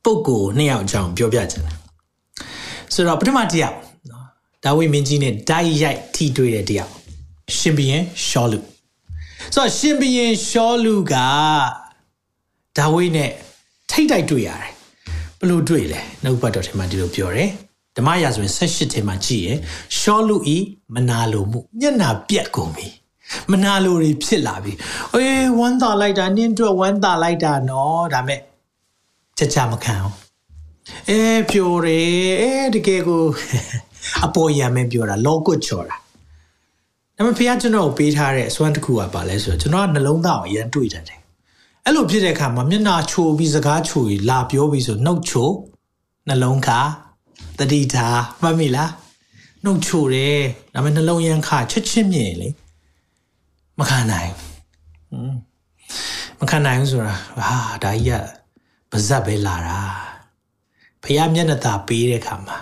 [0.04, 1.76] ပုပ်ကိုနှစ်ယောက်အကြောင်းပြောပြချင်တယ်
[2.94, 3.76] ဆိုတော့ပထမတစ်ယောက်
[4.10, 4.24] နော်
[4.64, 6.92] ဒါဝိမင်းကြီးနဲ့ဓာတ်ရိုက်ထိတွေ့တဲ့တစ်ယောက်
[7.56, 8.58] ရှင်ဘီရင်ရှောလူ
[9.55, 11.13] ဆိုတော့ရှင်ဘီရင်ရှောလူက
[12.77, 13.31] ဒါဝိနဲ့
[13.89, 14.71] ထိတ်တိုက်တွေ့ရတယ်
[15.39, 17.49] ဘလို့တွေ့လဲနှုတ်ပတ်တော်ထဲမှာဒီလိုပြောတယ်
[17.97, 19.57] ဓမ္မရာဆိုရင်78ထဲမှာကြည့်ရယ်
[19.99, 20.57] ရှောလူဤ
[20.93, 22.87] မနာလိုမှုမျက်နာပြက်ကုန်ပြီ
[23.51, 24.73] မနာလိုတွေဖြစ်လာပြီ
[25.13, 28.39] အေးဝမ်းသာလိုက်တာနင်းတော့ဝမ်းသာလိုက်တာနော်ဒါမဲ့
[29.37, 30.15] ချက်ချမခံအောင်
[31.09, 33.23] အဲပြိုတယ်အဲတကယ်ကို
[34.25, 35.95] အပေါ်ရမယ်ပြောတာလောကွတ်ချော်တာ
[37.19, 41.19] ဒါပေမဲ့ဖခင်ကျွန်တော်ကိုပေးထားတဲ့အစွမ်းတစ်ခုကပါလဲဆိုတော့ကျွန်တော်ကနှလုံးသားကိုအရင်တွေ့တတ်တယ်
[41.85, 45.49] အဲ့လိုဖြစ်တဲ့အခါမှာမျက်နာချိုပြီးစကားချိုပြီးလာပြောပြီးဆိုနှုတ်ချို
[46.27, 46.79] နှလုံးခါ
[47.59, 48.91] တတိထားမှတ်မိလား
[49.63, 50.39] နှုတ်ချိုတယ်
[50.73, 52.49] ဒါပေမဲ့နှလုံးရန်ခါချက်ချင်းမြင်လေ
[53.79, 54.31] မခံနိုင်
[56.39, 58.11] မခံနိုင်ဘူးဆိုတာဟာဒါကြီးက
[58.91, 59.79] ပါဇက်ပဲလာတာ
[61.03, 62.57] ဖះမျက်နှာသာပေးတဲ့ခါမှာ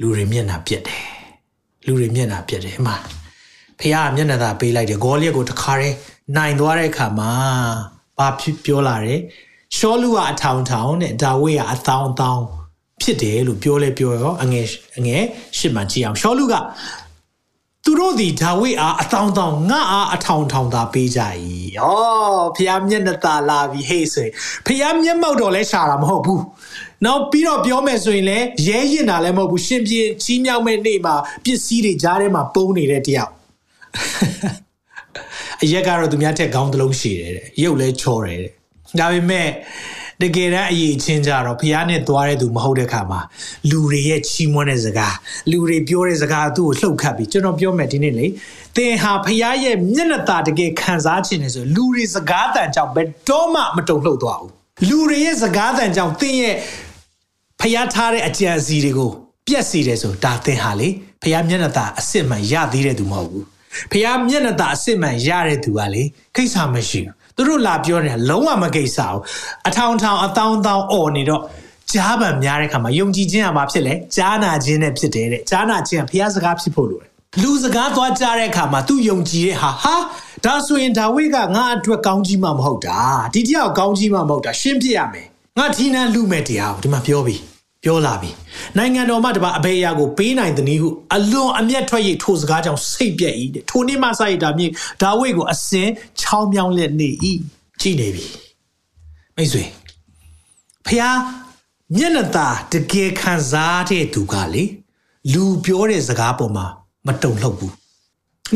[0.00, 1.21] လူတွေမျက်နှာပြက်တယ်
[1.86, 2.94] လူတွေမျက်နှာပြက်တယ်အမှ
[3.80, 5.96] ဖះမျက်နှာသာပေးလိုက်တယ်ဂေါလျက်ကိုတခါတည်း
[6.36, 7.32] နိုင်သွားတဲ့ခါမှာ
[8.18, 8.28] ဘာ
[8.64, 9.20] ပြောလာတယ်
[9.76, 12.44] ရှောလူကအထောင်ထောင်နဲ့ဒါဝိကအသောင်းသောင်း
[13.02, 14.66] ဖြစ်တယ်လို့ပြောလဲပြောရောအငယ်
[14.98, 15.22] အငယ်
[15.58, 16.54] ရှစ်မှကြည့်အောင်ရှောလူက
[17.84, 21.20] သူတို့ဒီဒါဝိအားအတောင်တောင်ငါအားအထောင်ထောင်သာပေးကြ၏။
[21.78, 21.88] ဩ
[22.56, 24.32] ဖះမျက်နှာသာလာပြီဟေ့ဆိုရင်
[24.66, 26.40] ဖះမျက်မှောက်တော့လဲရှာတာမဟုတ်ဘူး။
[27.04, 33.32] နောက်ပြီးတော့ပြောမယ်ဆိုရင်လည်းရဲရင်တာလည်းမဟုတ်ဘူးရှင်ပြင်းချီးမြှောက်မဲ့နေ့မှာပစ္စည်းတွေကြားထဲမှာပုံနေတဲ့တယောက်။
[35.62, 38.52] အရက်ကတော့သူများထက်ခေါင်းတစ်လုံးရှည်တယ်တဲ့။ရုပ်လဲချော်တယ်တဲ့။
[38.98, 39.48] ဒါပေမဲ့
[40.22, 43.20] တကယ်တမ်းအရေးချင်းကြတော့ဖះနဲ့သွားတဲ့သူမဟုတ်တဲ့ခါမှာ
[43.70, 45.16] လူတွေရဲ့ချီးမွမ်းတဲ့စကား
[45.50, 48.26] လူတွေပြောတဲ့စကားသူ့ကိုလှုပ်ခတ်ပြီးကျွန်တော်ပြောမယ်ဒီနေ့လေ
[48.76, 49.30] သင်ဟာဖះ
[49.64, 54.52] ရဲ့မျက်နှာตาတကယ်ခံစားခြင်းနေဆိုလူတွေစကားတန်ကြောင့်ဘယ်တော့မှမတုံ့လှုပ်သွားဘူး
[54.88, 56.56] လူတွေရဲ့စကားတန်ကြောင့်သင်ရဲ့
[57.62, 59.10] ဖျားထားတဲ့အကြံစီတွေကို
[59.46, 60.88] ပြက်စီတယ်ဆိုဒါသင်ဟာလေ
[61.22, 63.46] ဖျားမျက်နှာသာအစစ်မှန်ရသေးတဲ့သူမဟုတ်ဘူး
[63.92, 66.02] ဖျားမျက်နှာသာအစစ်မှန်ရတဲ့သူကလေ
[66.36, 69.20] ခိစ္စမရှိဘူးသူတို့လာပြောနေတာလုံးဝမကိစ္စဘူး
[69.68, 71.42] အထောင်ထောင်အတောင်းတောင်းអော်နေတော့
[71.92, 77.10] ကြားပံများတဲ့ခါမှာယုံကြည်ခြင်းကဘာဖြစ်လဲကြားနာခြင်းနဲ့ဖြစ်တယ်တဲ့ကြားနာခြင်းကဖျားစကားဖြစ်ဖို့လိုတယ်
[77.42, 79.96] လူစကားသွားကြားတဲ့အခါမှာသူယုံကြည်တဲ့ဟာဟာ
[80.44, 83.00] ဒါဆိုရင်ဒါဝိကငါအတွက်ကောင်းကြီးမှမဟုတ်တာ
[83.34, 85.26] ဒီတယောက်ကောင်းကြီးမှမဟုတ်တာရှင်းပြရမယ်
[85.58, 87.40] ငါထီးနှံလူမဲ့တရားကိုဒီမှာပြောပြီး
[87.84, 88.30] ပြောလာပြီ
[88.78, 94.66] နိုင်ငံတော်မှတပါအဘေအရာကိုပေးနိုင်သည်နည်းဟုအလွန်အမျက်ထွက်ရထိုစကားကြောင့်စိတ်ပြက်၏တဲ့ထိုနေ့မှစရတာမြေ
[95.02, 95.88] ဒါဝိဒ်ကိုအစင်
[96.20, 97.10] ချောင်းမြောင်းလက်နေ၏
[97.80, 98.24] ကြည်နေပြီ
[99.36, 99.62] မိတ်ဆွေ
[100.86, 101.04] ဖះ
[101.96, 104.64] မျက်နှာသာတကယ်ခံစားတဲ့သူကလေ
[105.32, 106.66] လူပြောတဲ့စကားပေါ်မှာ
[107.06, 107.74] မတုံ့လှုပ်ဘူး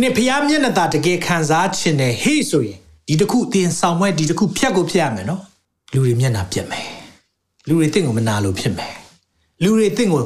[0.00, 2.78] နေ့ဖះမျက်နှာသာတကယ်ခံစားခြင်းနဲ့ဟေ့ဆိုရင်
[3.08, 5.42] ဒီတစ်ခုတင်ဆောင်မဲ့ဒီတစ်ခုဖြတ်ကိုဖြတ်ရမယ်နော်
[5.92, 6.88] လူတွေမျက်နှာပြက်မယ်
[7.68, 8.94] လူတွေတင့်ကိုမနာလို့ဖြစ်မယ်
[9.62, 10.22] လူတွေတင့်ကို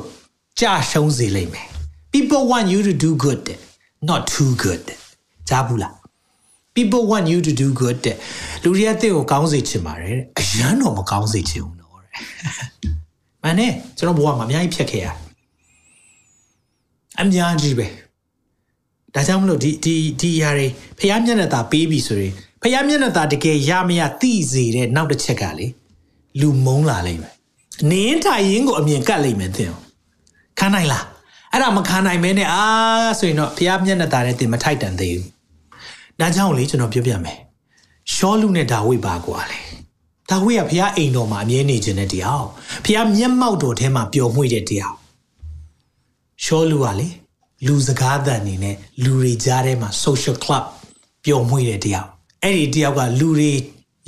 [0.61, 1.67] ကြာရှုံးစေလိမ့်မယ်
[2.15, 3.45] people want you to do good
[4.09, 4.85] not too good
[5.49, 5.95] ကြားဘူးလား
[6.77, 8.17] people want you to do good တဲ့
[8.63, 12.13] လူတွေကတင့်ကိုကောင်းစေချင်ပါတယ်တဲ့အရန်တော့မကောင်းစေချင်ဘူးတော့တဲ့
[13.45, 15.07] မနဲ့ကျွန်တော်ဘဝမှာအများကြီးဖြတ်ခဲ့ရ
[17.21, 17.87] အများကြီးပဲ
[19.15, 20.67] ဒါကြောင့်မလို့ဒီဒီဒီຢာတွေ
[20.99, 25.67] ဖျားမျက်နှာသာပေးပြီဆိုရင် ဖျားမျက်နှာသာတကယ်ရမရသိစေတဲ့နောက်တစ်ချက်ကလေ
[26.41, 27.35] လူမုန်းလာလိမ့်မယ်
[27.91, 29.73] နင်းထိုင်ရင်ကိုအမြင်ကတ်လိမ့်မယ်သင်
[30.59, 31.05] ခံနိုင်လား
[31.53, 32.63] အဲ့ဒါမခံနိုင်မဲနဲ့အာ
[33.19, 35.29] ဆိုရင်တော့ဖျားမျက်နှာသာနဲ့တင်မထိုက်တန်သေးဘူး
[36.21, 37.39] ဒါကြောင့်လေကျွန်တော်ပြောပြမယ်
[38.15, 39.61] ရှောလူနဲ့ဒါဝိပါကွာလေ
[40.31, 42.45] ဒါဝိကဖျားအိမ်တော်မှာအမြဲနေခြင်းတဲ့တရား
[42.85, 44.95] ဖျားမျက်မှောက်တော်ထဲမှာပျော်မွေ့တဲ့တရား
[46.45, 47.09] ရှောလူကလေ
[47.67, 50.65] လူစကားသံနေနဲ့လူတွေကြားထဲမှာ social club
[51.25, 52.09] ပျော်မွေ့တဲ့တရား
[52.43, 53.53] အဲ့ဒီတရားကလူတွေ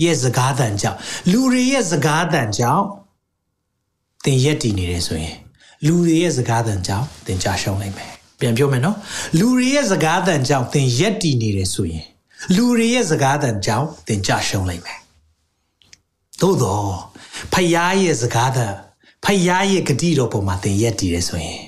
[0.03, 0.99] ရဲ့စကားသံကြောင့်
[1.33, 2.85] လူတွေရဲ့စကားသံကြောင့်
[4.25, 5.37] သင်ရက်တည်နေတယ်ဆိုရင်
[5.87, 8.97] လူတွေရဲ့စကားသံကြောင့်သင်ကြာရှုံးနိုင်မယ်ပြန်ပြောမယ်နော်
[9.39, 12.05] လူတွေရဲ့စကားသံကြောင့်သင်ရက်တည်နေတယ်ဆိုရင်
[12.57, 15.01] လူတွေရဲ့စကားသံကြောင့်သင်ကြာရှုံးနိုင်မယ်
[16.41, 16.89] သို့တော့
[17.53, 18.67] ဖယားရဲ့စကားသံ
[19.25, 21.63] ဖယားရဲ့ဂတိတော်ပေါ်မှာသင်ရက်တည်တယ်ဆိုရင်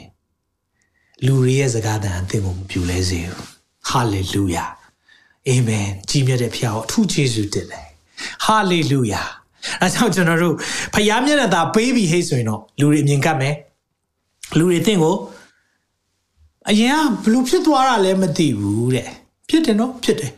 [1.26, 3.42] လူတွေရဲ့စကားသံအသင်ကိုမပြူလဲစေဘူး
[3.88, 4.64] ဟာလေလုယာ
[5.48, 7.86] အာမင်ကြီးမြတ်တဲ့ဖခင်ကိုအထူးကျေးဇူးတင်တယ်
[8.44, 9.22] ဟာလေလုယာ
[9.82, 10.54] အဲကြောင့်ကျွန်တော်တို့
[10.94, 13.54] ဖခင်မျက်နှာသာပေးပြီးဟိတ်ဆိုရင်တော့လူတွေအမြင်ကပ်မယ်
[14.58, 15.16] လူတွေတင့်ကို
[16.70, 19.08] အရင်ကဘလို့ဖြစ်သွားတာလဲမသိဘူးတဲ့
[19.48, 20.32] ဖြစ်တယ်နော်ဖြစ်တယ်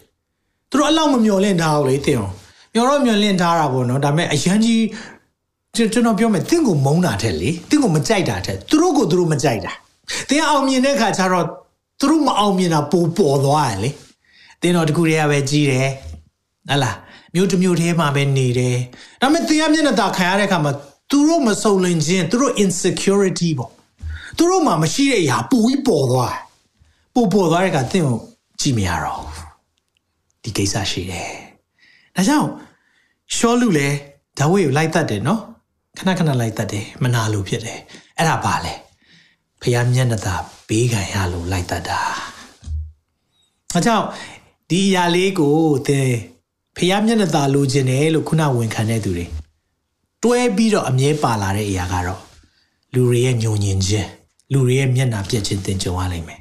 [0.70, 2.32] သူတို့အလောက်မမျော်လင့်ထားဘူးလေတင်အောင်
[2.74, 4.82] မျော်တော့မျော်လင့်ထားတာပေါ့နော်ဒါပေမဲ့အရန်ကြီး
[5.76, 9.72] ကျွန်တော်ပြောမယ်တင့်ကိုမုန်းတာတဲ့လေတင့်ကိုမကြိုက်တာတဲ့သူတို့ကိုသူတို့မကြိုက်တာ
[10.28, 11.46] တင်အောင်မြင်တဲ့ခါကျတော့
[12.00, 13.90] သူတို့မအောင်မြင်တာပိုပေါ်သွားတယ်လေ
[14.62, 15.88] တင်းတော်တကူတွေကပဲကြီးတယ်
[16.68, 16.96] ဟလား
[17.34, 18.76] မြို့တစ်မြို့ထဲမှာပဲနေတယ်
[19.20, 20.72] ဒါပေမဲ့တင်းရမျက်နှာသာခံရတဲ့အခါမှာ
[21.10, 23.70] သူတို့မစုံလင်ခြင်းသူတို့ insecurity ပေါ့
[24.36, 26.40] သူတို့မှာမရှိတဲ့အရာပိုပြီးပေါ်သွားတယ်
[27.14, 28.18] ပိုပေါ်သွားတဲ့အခါတင်းကို
[28.60, 29.22] ကြည့်မရတော့
[30.42, 31.30] ဒီကိစ္စရှိတယ်
[32.16, 32.48] ဒါကြောင့်
[33.36, 33.88] ရှောလူလဲ
[34.38, 35.40] ဒါဝိကိုလိုက်တတ်တယ်နော်
[35.98, 37.78] ခဏခဏလိုက်တတ်တယ်မနာလို့ဖြစ်တယ်
[38.16, 38.74] အဲ့ဒါပါလေ
[39.62, 40.34] ဖះမျက်နှာသာ
[40.68, 42.00] ဘေးခံရလို့လိုက်တတ်တာ
[43.74, 44.06] အဲကြောင့်
[44.70, 45.55] ဒီအရာလေးကို
[45.87, 46.11] သင်
[46.76, 49.26] ဖះမျက်နှာသာလိုချင်တယ်လို့ခုနဝန်ခံတဲ့သူတွေ
[50.22, 52.20] တွဲပြီးတော့အမြဲပါလာတဲ့အရာကတော့
[52.94, 54.09] လူတွေရဲ့ညှို့ညင်ခြင်း
[54.52, 56.40] လူတွေရဲ့မျက်နှာပြက်ခြင်းသင်ကြုံရလိမ့်မယ်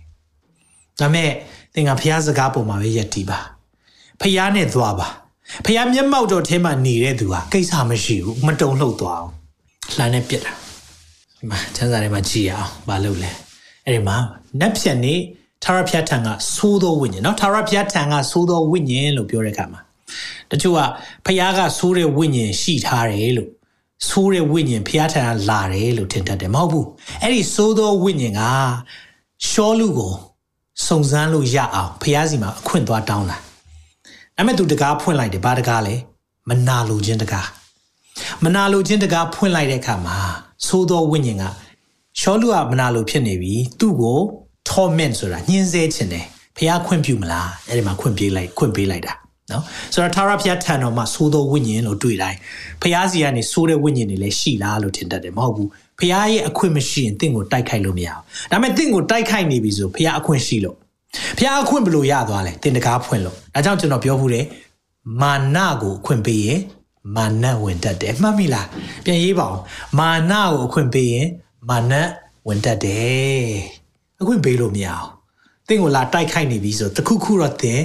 [0.99, 1.29] ဒါမဲ့
[1.73, 3.39] သင်ကဖះစကားပေါ်မှာပဲယက်တီပါ
[4.21, 5.07] ဖះနဲ့သွားပါ
[5.65, 9.31] ဖះမျက်မှောက်တော်ထဲမှာနေတဲ့သူဟာကိစ္စမရှိဘူးမတုံလှုပ်သွားအောင်
[9.97, 10.53] လှမ်းနဲ့ပြက်တာ
[11.37, 13.31] ဒီမှာချမ်းသာထဲမှာကြည့်ရအောင်မလုပ်လဲ
[13.85, 14.17] အဲ့ဒီမှာ
[14.59, 15.15] နက်ဖြန်နေ
[15.63, 19.81] ထာရဖျက်ထံကသိုးသောဝိညာဉ်နော်ထာရဖျက်ထံကသိုးသောဝိညာဉ်လို့ပြောတဲ့အခါမှာ
[20.51, 20.79] တချို့က
[21.25, 23.49] ဖျားကသိုးတဲ့ဝိညာဉ်ရှိထားတယ်လို့
[24.09, 26.87] သိုးတဲ့ဝိညာဉ်ဖျားထံကလာတယ်လို့ထင်တတ်တယ်မဟုတ်ဘူး
[27.21, 28.41] အဲ့ဒီသိုးသောဝိညာဉ်က
[29.49, 30.13] ရှောလူကို
[30.85, 35.95] စုံစမ်းလို့ရအောင်ဖျားစီမှာအခွင့်သွားတောင်းတာဒါပေမဲ့သူတကားဖွင့်လိုက်တယ်ဘာတကားလဲ
[36.49, 37.47] မနာလိုခြင်းတကား
[38.43, 40.17] မနာလိုခြင်းတကားဖွင့်လိုက်တဲ့အခါမှာ
[40.65, 41.43] သိုးသောဝိညာဉ်က
[42.19, 44.19] ရှောလူကမနာလိုဖြစ်နေပြီသူ့ကို
[44.75, 46.25] torment ဆိုတာညှင်းဆဲခြင်းတယ်
[46.57, 49.13] ဖះခွင့်ပြုမလားအဲ့ဒီမှာခွင့်ပေးလိုက်ခွင့်ပေးလိုက်တာ
[49.51, 52.37] နော်ဆိုတော့ထာဝရဘုရားထံတော်မှာသိုးသောဝိညာဉ်လို့တွေ့တိုင်း
[52.81, 60.77] ဖះစီကနေသိုးတဲ့ဝိညာဉ်တွေလည်းရှိလားလို့ထင်တတ်တယ်မဟုတ်ဘူးဖះရဲ့အခွင့်မရှိရင်တင့်ကိုတိုက်ခိုက်လို့မရအောင်ဒါပေမဲ့တင့်ကိုတိုက်ခိုက်နေပြီဆိုဖះအခွင့်ရှိလို့
[61.37, 64.45] ဖះအခွင့်ဘလို့ရသွားလဲတင်တကားဖွင့်လို့ဒါကြောင့်ကျွန်တော်ပြောဘူးတယ်
[65.21, 66.59] မာနကိုအခွင့်ပေးရင်
[67.15, 68.67] မာနဝင်တတ်တယ်မှတ်မိလား
[69.05, 69.63] ပြန်ရေးပါအောင်
[69.99, 71.27] မာနကိုအခွင့်ပေးရင်
[71.69, 71.93] မာန
[72.47, 73.84] ဝင်တတ်တယ်
[74.21, 75.07] အခွင့်ပေးလို့မရအောင်
[75.67, 77.79] တင့်ကိုလာတိုက်ခိုက်နေပြီဆိုတခုခုတော့တင်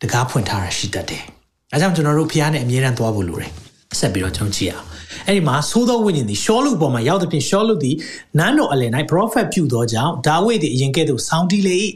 [0.00, 1.22] တကားဖွင့်ထားတာရှိတတ်တယ်
[1.70, 3.50] ဒါကြောင့်ကျွန်တော်တို့ဖះနဲ့အမြဲတမ်းသွားဖို့လိုတယ်
[3.98, 4.86] ဆက်ပြီးတော့ကျွန်တော်ကြည့်အောင်
[5.26, 7.96] အဲ့ဒီမှာသိုးသောဝိညာဉ်သည်ရှောလုပေါ်မှာရောက်တဲ့ဖြင့်ရှောလုသည်
[8.38, 11.78] နန်းတော်အလယ်၌ပရောဖက်ပြုသောကြောင့်ဒါဝိဒ်သည်အရင်ကဲ့သို့ဆောင်းတီးလေ၏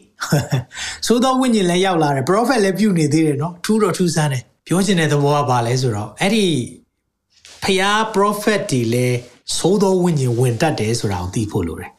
[1.07, 6.47] သိုးသောဝိညာဉ်လည်းရောက်လာတယ်ပရောဖက်လည်းပြုနေသေးတယ်နော်ထူးတော့ထူးဆန်းတယ်ပြောချင်တဲ့သဘောကဘာလဲဆိုတော့အဲ့ဒီ
[7.63, 9.19] ဖျား prophet တွေလည်း
[9.57, 11.91] သိုးသောဝိညာဉ်ဝင်တတ်တယ်ဆိုတာကိုသိဖို့လိုတယ်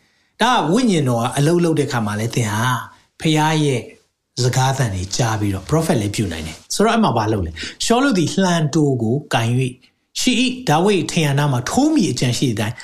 [0.41, 2.69] ဒါဝိညာဉ်တော်ကအလုံးလုံးတဲ့ခါမှာလည်းသင်ဟာ
[3.21, 3.81] ဖျားရဲ့
[4.43, 7.51] စကားသံတွေကြားပြီးတော့ prophet လည်းပြုနိုင်တယ်ဆိုတော့အမှဘာလုပ်လဲ
[7.85, 9.49] ရှောလုသည်လှန်တိုးကိုကင်၍
[10.19, 12.75] ရှိဤဒါဝိဒ်ထင်ရနာမှာထိုးမိအကြံရှိတဲ့အတိုင်း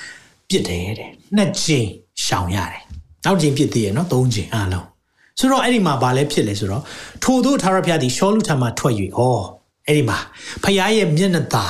[0.48, 1.88] ပြစ်တယ်တဲ့နှစ်ချိန်
[2.24, 2.82] ရှောင်ရတယ်
[3.24, 4.86] နောက်ချိန်ပြစ်သေးရနော်သုံးချိန်အားလုံး
[5.38, 6.82] ဆိုတော့အဲ့ဒီမှာဘာလဲဖြစ်လဲဆိုတော့
[7.24, 9.38] ထိုတို့ထာဝရဘုရားသည်ရှောလုထံမှထွက်၍ဟော
[9.86, 10.18] အဲ့ဒီမှာ
[10.62, 11.66] ဖခင်ရဲ့မျက်နှာသာ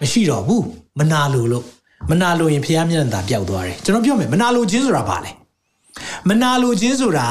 [0.00, 0.66] မရှိတော့ဘူး
[0.98, 1.64] မနာလိုလို့
[2.08, 5.30] မနာလိုရင်ဖခင်မျက်နှာသာပျောက်သွားတယ်ကျွန်တော်ပြောမယ်မနာလိုခြင်းဆိုတာဘာလဲ
[6.28, 7.28] မနာလိုခြင်းဆိုတာ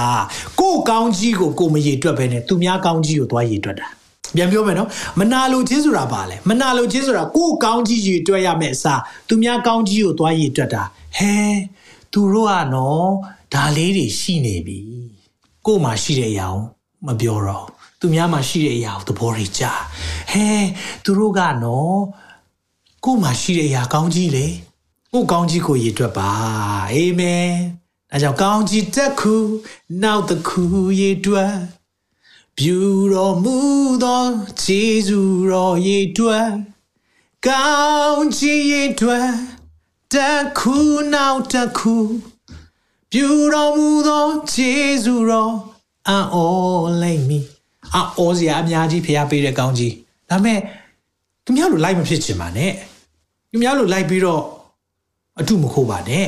[0.60, 3.88] ကိုယ်ကောင်းကြီးကိုကိုမရေတွက်ပဲနဲ့သူများကောင်းကြီးကိုသွားရေတွက်တာ
[4.36, 10.84] ပြန်ပြောမယ်နော်မနာလိုခြင်းဆိုတာဘာလဲမနာလိုခြင်းဆိုတာကိုယ်ကောင်းကြီးရေတွက်ရမယ့်အစားသူများကောင်းကြီးကိုသွားရေတွက်တာ
[11.18, 11.34] ဟဲ
[12.14, 13.10] သူတို့ကနော်
[13.54, 14.80] ဒါလေးတွေရှိနေပြီ
[15.66, 16.62] ကိုယ်မှာရှိတဲ့အရာကို
[17.06, 17.66] မပြောတော့
[18.00, 19.80] သူများမှာရှိတဲ့အရာကိုသဘောတွေကြား
[20.32, 20.48] ဟဲ
[21.04, 21.96] သူတို့ကနော်
[23.04, 24.48] ကိုယ်မှာရှိတဲ့အရာကောင်းကြီးလေ
[25.14, 26.30] ကိုယ်ကောင်းကြီးကိုရည်တွက်ပါ
[26.94, 27.52] အာမင်
[28.14, 29.36] အဲကြောင့်ကောင်းကြီးတက်ခု
[30.04, 30.64] နောက်တစ်ခု
[31.00, 31.56] ရည်တွက်
[32.58, 32.80] ပြု
[33.14, 33.58] တော်မူ
[34.04, 34.24] သော
[34.62, 36.50] ခြေစွတော်ရည်တွက်
[37.48, 37.72] ကော
[38.10, 39.30] င်းကြီးရည်တွက်
[40.14, 40.76] တက်ခု
[41.14, 41.96] နောက်တစ်ခု
[43.12, 44.72] ပြုတော်မူသောခြေ
[45.06, 45.56] စွတော်
[46.08, 47.40] အော်လိုက်မီ
[47.94, 49.94] အော်စရာအများကြီးဖျားပေးတဲ့ကောင်းကြီး
[50.30, 50.60] ဒါပေမဲ့
[51.44, 52.72] သူများလိုလိုက်မဖြစ်ချင်ပါနဲ့
[53.52, 54.44] သူများလိုလိုက်ပြီးတော့
[55.40, 56.28] အထုမခိုးပါနဲ့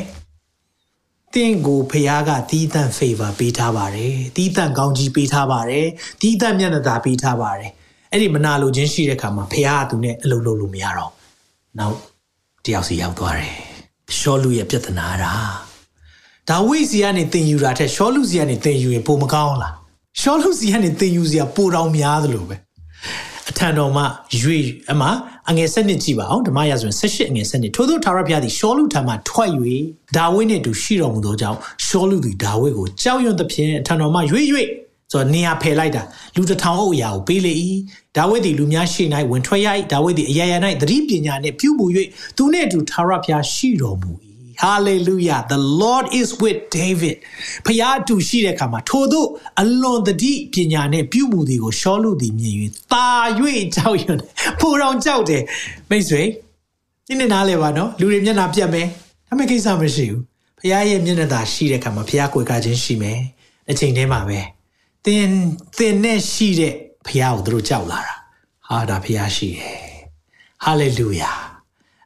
[1.34, 5.88] တင့်ကိုဖះကတီးတန့် favor ပေးထားပါတယ်တီးတန့်ကောင်းကြီးပေးထားပါတယ်
[6.22, 7.72] တီးတန့်မျက်နှာသာပေးထားပါတယ်
[8.12, 11.12] အဲ့ဒီမနာလိုခြင်းရှိတဲ့ခါမှာဖះကသူနဲ့အလုပ်လုပ်လို့မရတော့
[11.80, 11.98] နောက်
[12.66, 13.54] တယောက်စီရောက်သွားတယ်
[14.18, 15.34] ရှောလူရဲ့ပြဿနာတာ
[16.50, 19.74] ဒါဝိစီကနေတင်ယူတာထက်ရှောလူစီကနေတင်ယူရင်ပိုမကောင်းလား
[20.22, 22.56] ရှောလူစီကနေတင်ယူစီကပိုတောင်များသလိုပဲ
[23.52, 24.04] အထံတော်မှ
[24.42, 24.60] ရွေ
[24.92, 25.04] အမ
[25.50, 29.52] အငယ်ဆက်နှစ်ကြည့်ပါအောင်ဓမ္မရာဆိုရင်18အငယ်ဆက်နှစ်ထို့သောထာဝရဘုရားသည်ရှောလူထံမှထွက်၍
[30.16, 34.64] ဒါဝိနှင့်တူရှိတော်မူသောကြောင့်ရှောလူသည်ဒါဝိကိုကြောက်ရွံ့သဖြင့်အထံတော်မှရွေရွေ
[35.12, 36.04] ဆိုတော့နေရာဖယ်လိုက်တာ
[36.36, 37.54] လူတစ်ထောင်အုပ်အရာကိုပေးလေ၏
[38.18, 41.86] ဒါဝိဒ်သည်လူများရှေ့၌ဝင်ထွက်ရ၏ဒါဝိဒ်သည်အရာရာ၌သတိပညာနှင့်ပြုမှု၍
[42.38, 44.12] သူနှင့်အတူထာဝရဘုရားရှိတော်မူ၏
[44.64, 47.16] hallelujah the lord is with david
[47.66, 49.26] ဖျားအတူရှိတဲ့အခါမှာထို့သော
[49.62, 52.56] အလွန်တတိပညာနဲ့ပြုမှုတွေကိုရှောလူသည်မြင်၍
[52.94, 53.08] တာ၍
[53.76, 54.20] ကြောက်ရွံ့
[54.60, 55.44] ဖိုးတော်ကြောက်တယ်
[55.90, 56.24] မိတ်ဆွေ
[57.08, 58.88] ဒီနေ့နားလဲပါနော်လူတွေမျက်နှာပြတ်မယ်
[59.28, 60.22] ဒါပေမဲ့ကိစ္စမရှိဘူး
[60.62, 63.20] ဖျားရဲ့မျက်နှာသာရှိတဲ့အခါမှာဖျားကိုယ်ကချင်းရှိမယ်
[63.72, 64.40] အချိန်တည်းမှာပဲ
[65.06, 65.28] သင်
[65.78, 66.74] သင်နဲ့ရှိတဲ့
[67.08, 68.16] ဖျားကိုသူတို့ကြောက်လာတာ
[68.68, 69.78] ဟာဒါဖျားရှိတယ်
[70.64, 71.32] ဟာလေလုယာ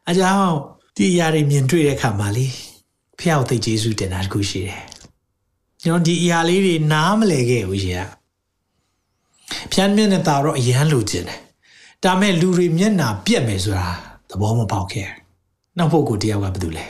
[0.09, 0.53] အကြောင်း
[0.97, 2.47] ဒီအရာတွေမြင်တွေ့တဲ့အခါမှာလေ
[3.19, 4.83] ဖျားကိုသိကျေးဇူးတင်တာတခုရှိတယ်
[5.81, 8.05] ကျွန်တော်ဒီအရာလေးတွေနားမလည်ခဲ့ဘူးရှင်
[9.71, 11.39] ဖျားမျက်နှာသာတော့အရန်လိုချင်တယ်
[12.03, 13.87] ဒါမဲ့လူတွေမျက်နှာပြက်မယ်ဆိုတာ
[14.29, 15.07] သဘောမပေါက်ခဲ့
[15.77, 16.85] နောက်ပုဂ္ဂိုလ်တယောက်ကဘာလုပ်လဲ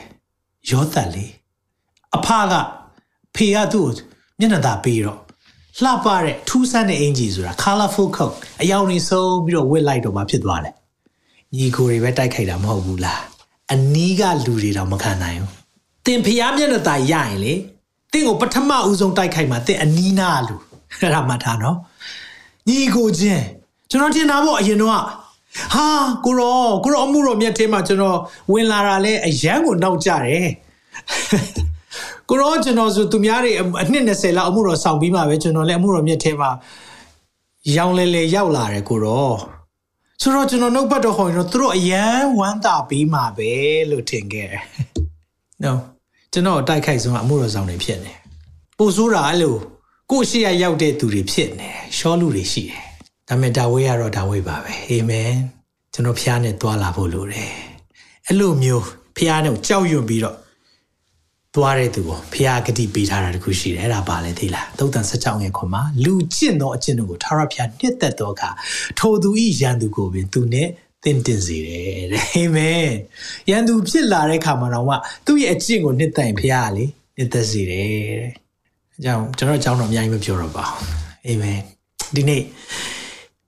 [0.70, 1.26] ရောသက်လေ
[2.16, 2.54] အဖက
[3.34, 3.92] ဖေကသူ့ကို
[4.38, 5.20] မျက်နှာသာပေးတော့
[5.82, 10.74] လှပတဲ့ထူးဆန်းတဲ့အင်ဂျီဆိုတာ colorful coat အယောင်နေဆုံးပြီးတော့ဝစ်လိုက်တော့မှဖြစ်သွားတယ်
[11.56, 13.35] ညီကိုတွေပဲတိုက်ခိုက်တာမဟုတ်ဘူးလား
[13.72, 15.50] အနီးကလူတွေတော့မခံနိုင်ဘူး
[16.06, 17.54] တင်ဖျားမျက်နှာသာရရင်လေ
[18.12, 20.56] တင့်ကိုပထမဦးဆုံးတိုက်ခိုက်မှာတင့်အနီးနာလူ
[21.00, 21.76] အဲ့ဒါမှတ်ထားနော်
[22.68, 23.44] ညီကိုချင်း
[23.90, 25.00] ကျွန်တော်ထင်တာပေါ့အရင်တော့ဟာ
[26.24, 28.18] ကိုရောကိုရောအမှုတော်မြတ်ထဲမှာကျွန်တော်
[28.52, 30.46] ဝင်လာတာလဲအရန်ကိုနောက်ကြတယ်
[32.28, 33.52] ကိုရောကျွန်တော်ဆိုသူများတွေ
[33.82, 36.50] အနှစ်20လောက်အမှုတော်ဆောင်ပြီးမှပဲကျွန်တော်လည်းအမှုတော်မြတ်ထဲမှာ
[37.76, 39.32] ရောင်လဲလဲရောက်လာတယ်ကိုရော
[40.22, 43.52] ဆိုတော့ကျွန်တော်နှုတ်ပတ်တော်ဟောရင်တော့သူတို့အရန်ဝမ်းသာပြီးမှပဲ
[43.90, 44.62] လို့ထင်ခဲ့တယ်။
[45.64, 45.72] No
[46.32, 48.12] ကျွန်တော်တိုက်ခိုက်ဆုံးအမှုတော်ဆောင်တွေဖြစ်နေ။
[48.78, 49.56] ပို့ဆိုးတာအဲ့လို
[50.10, 52.82] ကိုရှိရရောက်တဲ့သူတွေဖြစ်နေ။ရှောလူတွေရှိတယ်။
[53.28, 55.32] ဒါပေမဲ့ဒါဝိကတော့ဒါဝိပါပဲ။အာမင်။
[55.92, 57.50] ကျွန်တော်ဖျားနဲ့သွားလာဖို့လိုတယ်။
[58.26, 58.84] အဲ့လိုမျိုး
[59.16, 60.36] ဖျားနဲ့ကြောက်ရွံ့ပြီးတော့
[61.56, 68.50] သွားတဲ့သူကိုဖျားဂတိပေးထားတာတခုရှိတယ်အဲ့ဒါပါလေသိလားသုတ်တန်16ရဲ့ခွန်မှာလူကျင့်သောအကျင့်တို့ကိုထာဝရဘုရားနှစ်သက်သောအခါ
[68.98, 70.68] ထိုသူဤရန်သူကိုပင်သူနဲ့
[71.04, 72.90] တင်တင်စေတယ်တဲ့အာမင်
[73.50, 76.84] ရန်သူဖြစ်လာတဲ့အခါမှာတော့သူ့ရဲ့အကျင့်ကိုနှစ်သက်ရင်ဘုရားကလေ
[77.16, 77.86] နှစ်သက်စေတယ်
[78.20, 78.30] တဲ့
[78.98, 80.84] အကြောင်းကျွန်တော်အကြောင်းတော့အများကြီးမပြောတော့ပါဘူး
[81.26, 81.60] အာမင်
[82.14, 82.42] ဒီနေ့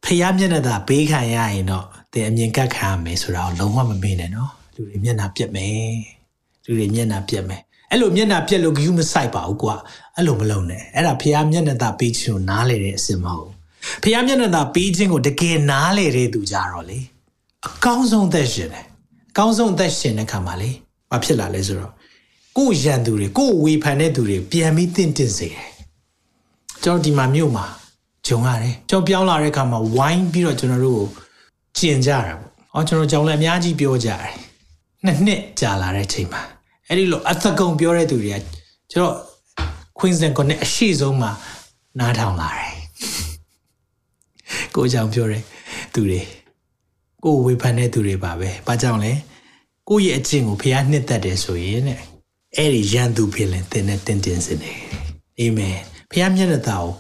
[0.05, 5.97] ဖျားမျက်နှာသာဘေးခံရရင်တော့တင်အမြင်ကတ်ခံရမယ်ဆိုတာကိုလုံးဝမမေ့နဲ့နော်လူတွေမျက်နှာပြက်မယ်
[6.65, 9.77] လူတွေမျက်နှာပြက်မယ် အဲ့လိုမျက်နှာပြက်လို့ဂယုမဆိုင်ပါဘူးကွာ
[10.17, 13.53] အဲ့လိုမလုပ်နဲ့အဲ့ဒါဖះမျက်နှာသာပေးခြင်းကိုနားလေတဲ့အစင်မဟုတ်
[14.03, 16.99] ဖះမျက်နှာသာပေးခြင်းကိုတကယ်နားလေတဲ့သူကြတော့လေ
[17.67, 18.87] အကောင်းဆုံးသက်ရှင်တယ်
[19.31, 20.71] အကောင်းဆုံးသက်ရှင်တဲ့ခါမှာလေ
[21.11, 21.93] ဘာဖြစ်လာလဲဆိုတော့
[22.57, 25.71] ကိုရန်သူတွေကိုဝေဖန်တဲ့သူတွေပြန်ပြီးတင့်တင့်စေတယ်
[26.83, 27.67] ကျွန်တော်ဒီမှာမြို့မှာ
[28.27, 31.09] ဂျုံရတယ်ကျွန်တော်ပြောင်းလာတဲ့ခါမှာဝိုင်းပြီးတော့ကျွန်တော်တို့ကို
[31.79, 34.33] ကျင်ကြတာပေါ့။အော်ကျွန်တော်ကြောင်လည်းအများကြီးပြောကြတယ်။
[35.05, 36.43] နှစ်နှစ်ကြာလာတဲ့ချိန်မှာ
[36.89, 38.43] အဲ့ဒီလိုအသကုံပြောတဲ့သူတွေက
[38.93, 39.15] ကျွန်တော်
[39.99, 41.31] Queensland ကိုနဲ့အရှိဆုံးမှာ
[41.99, 42.75] နားထောင်လာတယ်
[44.75, 45.43] ကိုကြောင်ပြောတယ်
[45.93, 46.21] သူတွေ
[47.25, 49.13] ကိုဝေဖန်တဲ့သူတွေပါပဲဘာကြောင့်လဲ
[49.89, 52.01] ကိုရဲ့အကျင့်ကိုဖះနှစ်သက်တယ်ဆိုရင်တဲ့
[52.57, 54.79] အဲ့ဒီရန်သူဖြစ်ရင်တင်းနဲ့တင်းတင်းစင်တယ်
[55.39, 55.79] အာမင်
[56.11, 56.93] ဖះမျက်နှာသာကို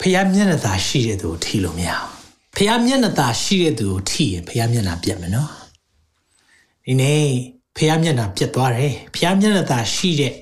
[0.00, 2.08] ဖះမျက်နှာသာရှိတဲ့သူကိုထိလို့မရဘူး
[2.56, 5.50] ဖះမျက်နှာသာရှိတဲ့သူကိုထိရင်ဖះမျက်နှာပြတ်မယ်နော်
[6.84, 7.24] ဒီနေ့
[7.80, 10.32] ဖះမျက်နှာပြတ်သွားတယ်ဖះမျက်နှာသာရှိတဲ့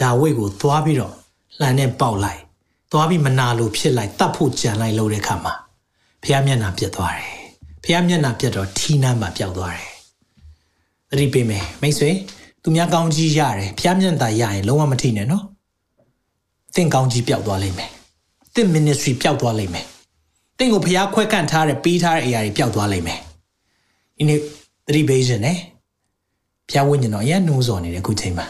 [0.00, 1.14] ဒါဝိတ်ကိုသွားပြီးတော့
[1.58, 2.40] လှန်နဲ့ပေါက်လိုက်
[2.92, 5.54] သွားပြီးမနာလို့ဖြစ်လိုက်တတ်ဖို့ကြံလိုက်လို့တဲ့ခါမှာ
[6.22, 7.30] ဖះမျက်နှာပြတ်သွားတယ်
[7.84, 9.90] ဖះမျက်နှာပြတ်တော့ထီးနှမ်းမှာပျောက်သွားတယ်
[11.10, 12.10] သတိပေးမယ်မိတ်ဆွေ
[12.62, 15.44] သူများကောင်းကြီးရတယ်ဖះမျက်နှာရရင်လုံးဝမထိနဲ့နော်
[16.74, 17.90] သင်ကောင်းကြီးပျောက်သွားလိမ့်မယ်
[18.54, 19.86] သင် ministry ပျောက်သွားလိမ့်မယ်
[20.58, 23.20] သင်ကိုဖះခွဲကန့်ထားတဲ့ပေးထားတဲ့အရာတွေပျောက်သွားလိမ့်မယ်
[24.16, 24.40] ဒီနေ့
[24.86, 25.58] သတိပေးခြင်းနဲ့
[26.70, 28.46] ဖះဝိညာဉ်တော်အရင်နှိုးဆော်နေတဲ့ခုချိန်မှာ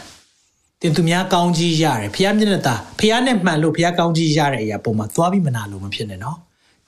[0.80, 6.38] တင်သူများကောင်းကြီးရတယ်ဖះမျက်နှာသာဖះနဲ့မှန်လို့ဖះကောင်းကြီးရတဲ့အရာပုံမှာသွားပြီးမနာလို့မဖြစ်နဲ့နော်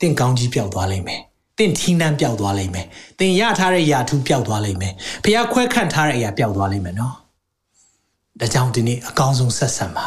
[0.01, 1.21] တင်ကောင်းကြီးပျောက်သွားလိမ့်မယ်
[1.59, 2.87] တင်ထီးနှံပျောက်သွားလိမ့်မယ်
[3.19, 7.15] တင်ရထားတဲ့ယာထူးပျောက်သွားလိမ့်မယ်ဖះခွဲခန့်ထားတဲ့အရာပျောက်သွားလိမ့်မယ်နော်
[8.41, 10.07] ဒါကြောင့်ဒီနေ့အကောင်းဆုံးဆက်ဆက်ပါ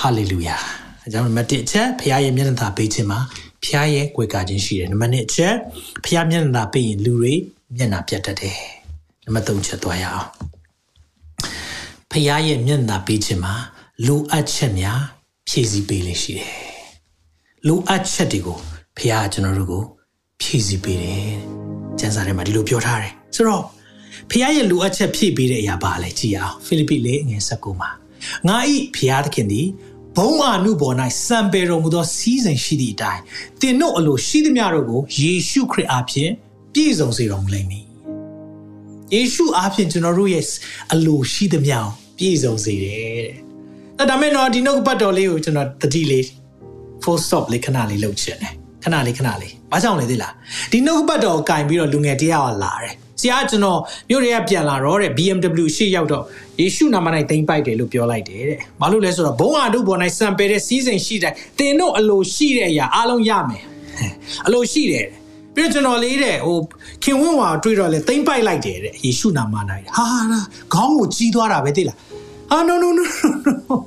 [0.00, 0.56] ဟာလေလုယာ
[1.02, 3.18] အဲကြောင့်နံပါတ်1အချက်ဖះရဲ့မျက်နှာသာပေးခြင်းမှာ
[3.64, 5.54] ဖះရဲ့ကြွယ်ကခြင်းရှိတယ်နံပါတ်2အချက်
[6.04, 7.34] ဖះမျက်နှာသာပေးရင်လူတွေ
[7.76, 8.79] မျက်နှာပြတ်တတ်တယ်
[9.34, 10.28] နံပါတ်3ချက်သွားရအောင်
[12.10, 13.54] ဖះရဲ့မျက်နှာပေးခြင်းမှာ
[14.06, 15.00] လိုအပ်ချက်များ
[15.48, 16.54] ဖြည့်ဆည်းပေးလေရှိတယ်
[17.66, 18.58] လိုအပ်ချက်တွေကို
[18.96, 19.84] ဖះကျွန်တော်တို့ကို
[20.40, 21.32] ဖြည့်ဆည်းပေးတယ်
[21.98, 23.64] ကျမ်းစာထဲမှာဒီလိုပြောထားတယ်ဆိုတော့
[24.30, 27.90] ဖះရဲ့လိုအပ်ချက်ဖြည့်ပေးတဲ့အရာပါလဲကြည့်အောင်ဖိလိပ္ပိလေငယ်၁၉မှာ
[28.48, 29.66] ငါဤဖះသခင်သည်
[30.16, 33.22] ဘုံအာနုဘော်၌စံပေတော်မူသောစီးစိမ်ရှိသည့်အတိုင်း
[33.60, 36.30] တင်တို့အလိုရှိသမျှတို့ကိုယေရှုခရစ်အားဖြင့်
[36.74, 37.89] ပြည့်စုံစေတော်မူလိမ့်မည်
[39.14, 40.44] ယေရှုအားဖြင့်ကျွန်တော်တို့ရဲ့
[40.92, 41.76] အလိုရှိသမျှ
[42.18, 43.50] ပြည့်စုံစေတယ်တဲ့
[43.98, 46.24] အဲ့ဒါမဲ့တော့ဒီနှုတ်ပတ်တော်လေးကိုကျွန်တော်တတိလေး
[47.02, 48.52] full stop လေးခဏလေးလုပ်ချင်တယ်
[48.84, 50.32] ခဏလေးခဏလေးဘာကြောင့်လဲသိလား
[50.72, 53.80] ဒီနှုတ်ပတ်တော်ကိုကင်ပြီးတော့လူငယ်တယောက်ကလာတယ်ဆရာကျွန်တော်
[54.10, 56.24] မြို့တွေကပြန်လာတော့တဲ့ BMW ရှေ့ရောက်တော့
[56.60, 63.64] ယေရှုနာမ၌သိမ့်ပိုက်တယ်လို့ပြောလိုက်တယ်တဲ့ဘာလို့လဲဆိုတော့ဘုံအားတို့ပေါ်၌စံပယ်တဲ့စီးစိမ်ရှိတဲ့တင်တို့အလိုရှိတဲ့အရာအားလုံးရမယ်
[64.46, 65.06] အလိုရှိတယ်
[65.54, 66.58] ပြီးတော့ကျွန်တော်လေးတဲ့ဟို
[67.02, 69.54] ခင်ဝင်းဝါတွေ့တော့လေသိမ့်ပိုက်လိုက်တယ်တဲ့ယေရှုနာမ၌
[69.96, 70.40] ဟာဟာ
[70.74, 71.96] ခေါင်းကိုကြီးသွားတာပဲသိလား
[72.50, 73.04] ဟာ no no no
[73.58, 73.80] no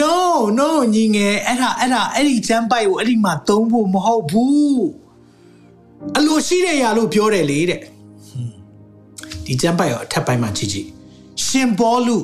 [0.00, 0.14] no
[0.58, 4.86] no ညီငယ်အဲ့ဒါအဲ့ဒါအဲ့ဒီချမ်းပိုက်ကိုအဲ့ဒီမှာသုံးဖို့မဟုတ်ဘူး
[6.16, 7.80] အလိုရှိတဲ့ຢာလို့ပြောတယ်လေတဲ့
[9.44, 10.88] ဒီချမ်းပိုက်ရောအထက်ပိုင်းမှာကြည့်ကြည့်
[11.44, 12.18] ရှင်ဘောလူ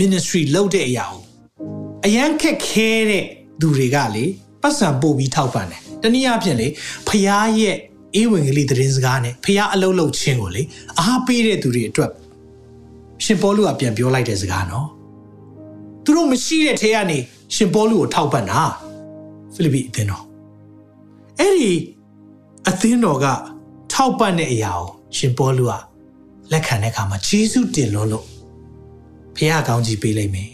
[0.00, 1.22] ministry လုပ်တဲ့အရာကို
[2.06, 3.24] အရန်ခက်ခဲတဲ့
[3.60, 4.24] သူတွေကလေ
[4.62, 6.66] ပတ်စံပို့ပြီးထောက်ပံ့တယ် တနည်းအားဖြင့်လေ
[7.08, 7.76] ဖျားရဲ့
[8.14, 10.62] အေးဝင်ကလေးသတင်းစကားနဲ့ဖျားအလုံးလုံးချင်းကိုလေ
[11.00, 12.10] အားပေးတဲ့သူတွေအတွက်
[13.24, 14.88] ရှင်ပေါလုကပြန်ပြောလိုက်တဲ့စကားနော်
[16.04, 17.18] သူတို့မရှိတဲ့ထဲကနေ
[17.54, 18.60] ရှင်ပေါလုကိုထောက်ပံ့တာ
[19.54, 20.24] ဖိလိပ္ပိအသင်းတော်
[21.38, 21.72] အဲ့ဒီ
[22.68, 23.26] အသင်းတော်က
[23.92, 24.86] ထောက်ပံ့တဲ့အရာကို
[25.16, 25.72] ရှင်ပေါလုက
[26.52, 28.26] လက်ခံတဲ့အခါမှာဂျေစုတင်လို့လို့
[29.34, 30.50] ဖခင်ကောင်းကြီးပေးလိုက်မယ်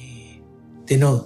[0.87, 1.21] သင်တို့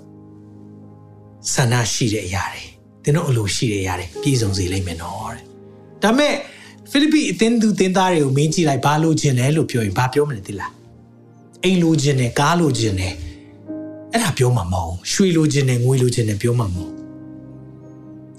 [1.52, 2.69] ဆန္ဒရှိတဲ့အရာတွေ
[3.04, 5.42] သင်တို့အလိုရှိတဲ့အရာတွေပြည့်စုံစေလိမ့်မယ်နော်တဲ့
[6.02, 6.34] ဒါမဲ့
[6.90, 10.72] ဖိလိပ္ပိအသင်းသူသင်သားတွေကိုမင်းကြည့်လိုက်ဘာလို့ခြင်းလဲလို့ပြောရင်ဘာပြောမလဲသိလား
[11.64, 13.14] အိမ်လိုခြင်းနဲ့ကားလိုခြင်းနဲ့
[14.12, 16.92] အဲ့ဒါပြောမှာမဟုတ်ရွှေလိုခြင်းနဲ့ငွေလိုခြင်းနဲ့ပြောမှာမဟုတ်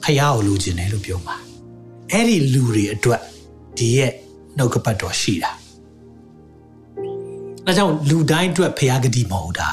[0.04, 1.36] ခရကိုလိုခြင်းနဲ့လို့ပြောမှာ
[2.12, 3.22] အဲ့ဒီလူတွေအတွက်
[3.78, 4.12] ဒီရဲ့
[4.58, 5.52] နှုတ်ကပတ်တော်ရှိတာ
[7.66, 9.70] ဒါကြောင့်လူတိုင်းအတွက်ဖျားဂတိမဟုတ်တာ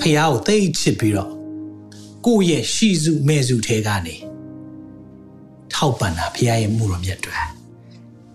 [0.00, 1.30] ဖျားကိုသိချစ်ပြီးတော့
[2.26, 4.16] ကိုယ့်ရဲ့ရှိစုမဲ့စုထဲကနေ
[5.72, 7.38] ထောက်ပံ့တာဖျားရဲ့မှုတော်မြတ်တွေ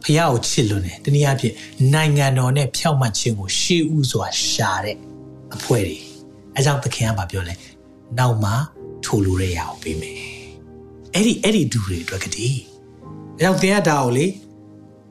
[0.03, 1.55] ဖျားကိုချစ်လို့နေတနည်းအားဖြင့်
[1.93, 4.97] နိုင်ငံတော်နဲ့ဖြောက်မှတ်ခြင်းကိုရှေးဥစွာရှာတဲ့
[5.55, 5.97] အဖွဲ့တွေ
[6.55, 7.53] အဲကြောင့်သခင်ကပြောလဲ
[8.17, 8.51] နောက်မှ
[9.05, 10.17] ထိုလူတွေရအောင်ပေးမယ်
[11.13, 12.59] အဲ့ဒီအဲ့ဒီဒူတွေအတွက်ကတည်း
[13.37, 14.25] အဲကြောင့်သင်ကဒါကိုလေ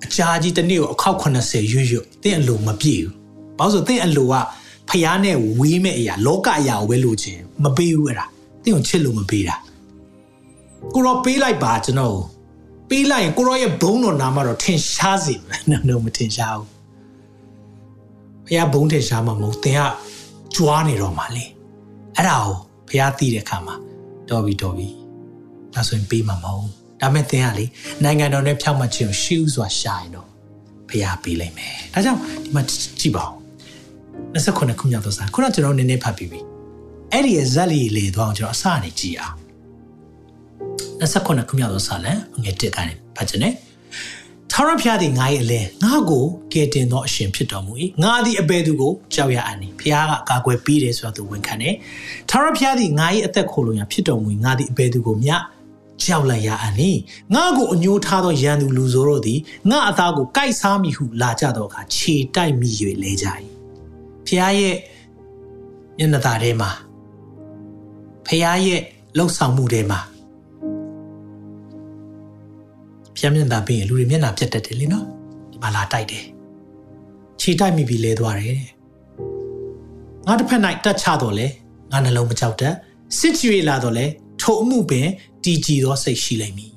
[0.05, 3.15] အကြာကြီးတစ်နေ့ကိုအခောက်80ရွရွသင်အလိုမပြည့်ဘူး
[3.59, 4.35] ဘာလို့ဆိုသင်အလိုက
[4.91, 8.38] ဖျားနဲ့ဝေးမဲ့အရာလောကအရာကိုပဲလိုချင်မပေးဘူးအဲ့ဒါသ
[8.69, 9.57] င်ကိုချစ်လို့မပေးတာ
[10.95, 12.19] ကိုရောပေးလိုက်ပါကျွန်တော်
[12.91, 16.69] ပေးလိုက်ရင်ကိုရောရဲ့ဘုံတော်နာမတော့ထင်ရှားစေမယ်နော်မထင်ရှားဘူး
[18.47, 19.81] ဖျားဘုံထင်ရှားမှာမဟုတ်သင်က
[20.55, 21.45] ကြွားနေတော့မှလေ
[22.17, 22.55] အဲ့ဒါကို
[22.91, 23.75] ဖျားသိတဲ့အခါမှာ
[24.31, 24.89] တော်ပြီတော်ပြီ
[25.75, 27.65] ဒါဆိုရင်ပေးမှာမဟုတ်ဒါမဲ့သင်ကလေ
[28.05, 30.29] နိုင်ငံတော်နဲ့ဖြောက်မှတ်ခြင်းကိုရှေးဥစွာရှာရင်တော့
[30.91, 32.63] ဖျားပေးလိုက်မယ်ဒါကြောင့်ဒီမှာ
[33.01, 33.35] ကြည့်ပါဦး
[34.35, 36.41] 29ခုမြောက်သောစာခုနကျွန်တော်နည်းနည်းဖတ်ပြီးပြီ
[37.13, 39.37] အဲ့ဒီဇက်လီလေသွားအောင်ကျွန်တော်အစနေကြည့်အောင်
[41.01, 43.55] 29ခုမြောက်သောစာလမ်းငယ်တစ်ကနေဖတ်ခြင်းနဲ့
[44.53, 51.75] ထာဝရဘုရားသည်ငါ၏အလဲငါကိုကယ်တင်သောအရှင်ဖြစ်တော်မူ၏ငါသည်အဘယ်သူကိုကြောက်ရအံ့ဘုရားကကာကွယ်ပေးတယ်ဆိုတော့သူဝန်ခံတယ်
[52.31, 55.37] ထာဝရဘုရားသည်ငါ၏အသက်ခိုလုံရာဖြစ်တော်မူ၏ငါသည်အဘယ်သူကိုမျှ
[56.05, 56.91] ကြောက်လိုက်ရအံ့နိ
[57.35, 59.41] ငါကိုအညိုးထားသောရန်သူလူဆိုးတို့သည်
[59.71, 62.71] ငါအသားကိုကိုက်စားမိဟုလာကြသောအခါခြေတိုက်မိ၍
[63.03, 63.27] လဲကြ၏
[64.27, 64.77] ဖះရဲ့
[65.99, 66.71] မျက်နှာသားထဲမှာ
[68.29, 68.81] ဖះရဲ့
[69.19, 70.01] လှုပ်ဆောင်မှုထဲမှာ
[73.17, 75.07] ဖះမျက်နှာပြီးရင်လူတွေမျက်နှာပြတ်တတ်တယ်လေနော်
[75.53, 76.25] ဒီမှာလာတိုက်တယ်
[77.41, 78.61] ခြေတိုက်မိပြီးလဲသွားတယ်
[80.27, 81.47] ငါတစ်ဖက်၌တက်ချတော့လေ
[81.91, 82.75] ငါနှလုံးမကြောက်တတ်
[83.19, 84.07] စစ်ချွေလာတော့လေ
[84.41, 85.07] ထိုအမှုပင်
[85.45, 86.73] တည်ကြည်သောစိတ်ရှိလိမ့်မည်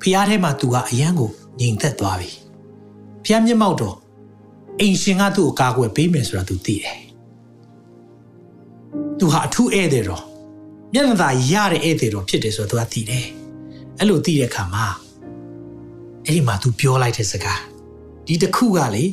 [0.00, 1.30] ဖះထဲမှာသူကအယံကို
[1.60, 2.30] ငြိမ်သက်သွားပြီ
[3.24, 3.96] ဖះမျက်မှောက်တော့
[4.80, 7.00] အိမ်ရှင်ကသူ့ကိုကာကွယ်ပေးမယ်ဆိုတာသူသိတယ်
[9.18, 10.29] သူဟာအထူးဧည့်သည်တော်
[10.92, 13.26] မျက်နှာသာရတဲ့ဧည့်သည်တော်ဖြစ်တယ်ဆိုတော့သူကသိတယ်
[13.98, 14.86] အဲ့လိုသိတဲ့အခါမှာ
[16.24, 17.60] အဲ့ဒီမှာသူပြောလိုက်တဲ့စကား
[18.26, 19.04] ဒီတစ်ခုကလေ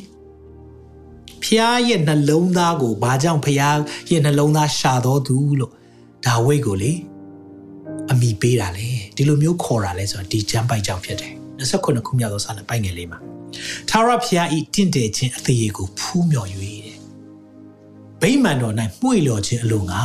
[1.44, 3.78] ဖျားရဲ့နှလုံးသားကိုဘာကြောင့်ဖျား
[4.10, 5.72] ရဲ့နှလုံးသားရှာတော်သူလို့
[6.26, 6.92] ဒါဝိတ်ကိုလေ
[8.10, 13.18] အမိပေးတာလေဒီလိုမျိုးခေါ်တာလဲဆိုတော့ဒီချမ်းပိုက်ကြောင့်ဖြစ်တယ်29ခုမြောက်သောစာလပိုင်ငယ်လေးမှာ
[13.88, 16.98] ထာဝရဘုရားဤတင့်တယ်ခြင်းအသေးကိုဖူးမြော်၍တဲ့
[18.20, 20.02] ဗိမာန်တော်၌မှု့လျော်ခြင်းအလို့ငါ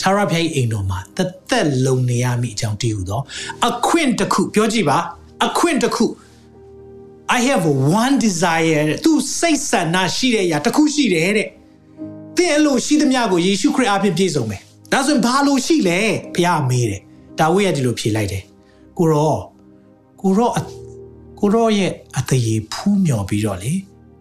[0.00, 1.18] ထာဝရဘုရား၏အိမ်တော်မှာတ
[1.48, 3.20] သက်လုံးနေရမည်အကြောင်းတည်ဟူသော
[3.68, 4.98] အခွင့်တစ်ခုပြောကြည့်ပါ
[5.46, 6.06] အခွင့်တစ်ခု
[7.36, 7.64] I have
[8.02, 11.48] one desire သူစိတ်ဆန္ဒရှိတဲ့အရာတစ်ခုရှိတယ်တဲ့
[12.36, 14.60] သင်အလိုရှိသမျှကိုယေရှုခရစ်အားဖြင့်ပြည့်စုံမယ်
[14.92, 15.98] ဒါဆိုရင်ဘာလို့ရှိလဲ
[16.34, 17.00] ဘုရားမေးတယ်
[17.38, 18.42] ဒါဝိရဒီလိုဖြေလိုက်တယ်
[18.98, 19.36] ကိုရော
[20.20, 20.50] ကိုရော
[21.40, 23.72] ကိုရောရဲ့အသေးဖူးမြော်ပြီးတော့လေ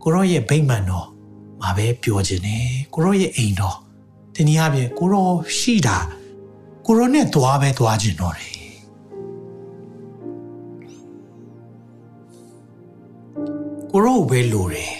[0.04, 1.08] ကိုရောရဲ့ဗိမ္မာန်တော်
[1.62, 3.78] မှာပဲပြောခြင်းနဲ့ကိုရောရဲ့အိမ်တော်
[4.37, 5.99] ဒီနည်းအားဖြင့်ကိုရောရှိတာ
[6.87, 8.55] ကိုရောနဲ့သွားပဲသွားခြင်းတော့တယ်
[13.93, 14.95] ကိုရောပဲလိုတယ်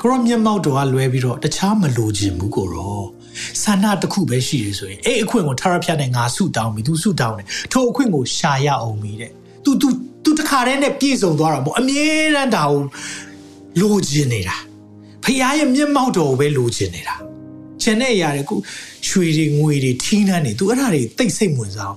[0.00, 3.02] ကိုရောမျက်မှောက်တော်ကလွဲပြီးတော့တခြားမလိုချင်ဘူးကိုရော
[3.62, 9.32] ဆန္ဒတစ်ခုပဲရှိရဆိုရင်အဲ့အခွင့်ကိုထာရဖျက်နဲ့ငါဆုတောင်းပြီသူဆုတောင်းတယ်ထိုအခွင့်ကိုရှာရအောင်ပြီတဲ့
[9.64, 9.88] तू तू
[10.24, 12.80] तू တခါတည်းနဲ့ပြည့်စုံသွားတာပေါ့အမြဲတမ်းဒါကို
[13.80, 14.56] လိုချင်နေတာ
[15.23, 17.15] ဖခင်ရဲ့မျက်မှောက်တော်ကိုပဲလိုချင်နေတာ
[17.81, 18.55] ကျန်တဲ့အရာတွေခု
[19.07, 21.95] ရွှေတွေငွေတွေထင်းနှန်းတွေ तू အဲ့ဒါတွေတိတ်ဆိတ်ဝင်စား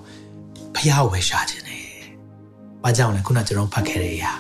[0.75, 1.85] ဖခင်ကိုပဲရှာချင်တယ်။
[2.83, 4.33] ဘာကြောင့်လဲခုနကျွန်တော်ဖတ်ခဲ့တဲ့အရာ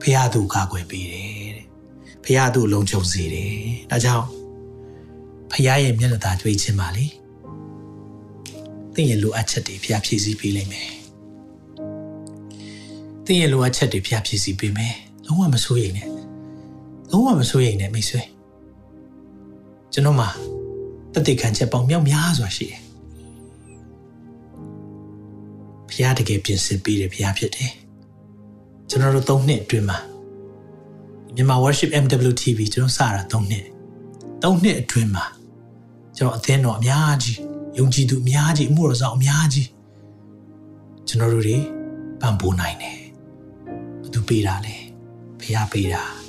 [0.00, 1.66] ဖခင်သူကာကွယ်ပေးတယ်တဲ့။
[2.24, 3.52] ဖခင်သူလုံခြုံစေတယ်။
[3.90, 4.26] ဒါကြောင့်
[5.50, 7.06] ဖခင်ရဲ့မျက်နှာသာတွေ့ခြင်းပါလေ။
[8.94, 10.88] သင်ရဲ့လိုအပ်ချက်တွေဖခင်ဖြည့်ဆည်းပေးလိမ့်မယ်။
[13.24, 14.94] သင်ရဲ့လိုအပ်ချက်တွေဖခင်ဖြည့်ဆည်းပေးမယ်။
[15.26, 16.08] လုံးဝမစိုးရိမ်နဲ့။
[17.12, 18.22] လုံးဝမစိုးရိမ်နဲ့မိတ်ဆွေ။
[19.92, 20.28] ကျွန်တော်မှာ
[21.14, 22.80] တသက်ခံချက်ပေါင်းမြောက်များစွာရှိတယ်။
[25.88, 27.72] ဘုရားတကယ်ပြင်ဆင်ပေးတယ်ဘုရားဖြစ်တယ်။
[28.88, 29.98] ကျွန်တော်တို့၃နှစ်အတွင်းမှာ
[31.34, 33.64] မြန်မာ worship MWTV ကျွန်တော်စတာ၃နှစ်
[34.42, 35.24] ၃နှစ်အတွင်းမှာ
[36.16, 37.38] ကျွန်တော်အသင်းတော်အများကြီး
[37.78, 39.68] ယုံကြည်သူအများကြီးအမှုတော်ဆောင်အများကြီး
[41.08, 41.58] ကျွန်တော်တို့တွေ
[42.20, 42.98] ပံ့ပိုးနိုင်တယ်။
[44.02, 44.76] ဘသူပေးတာလဲ
[45.40, 46.21] ဘုရားပေးတာ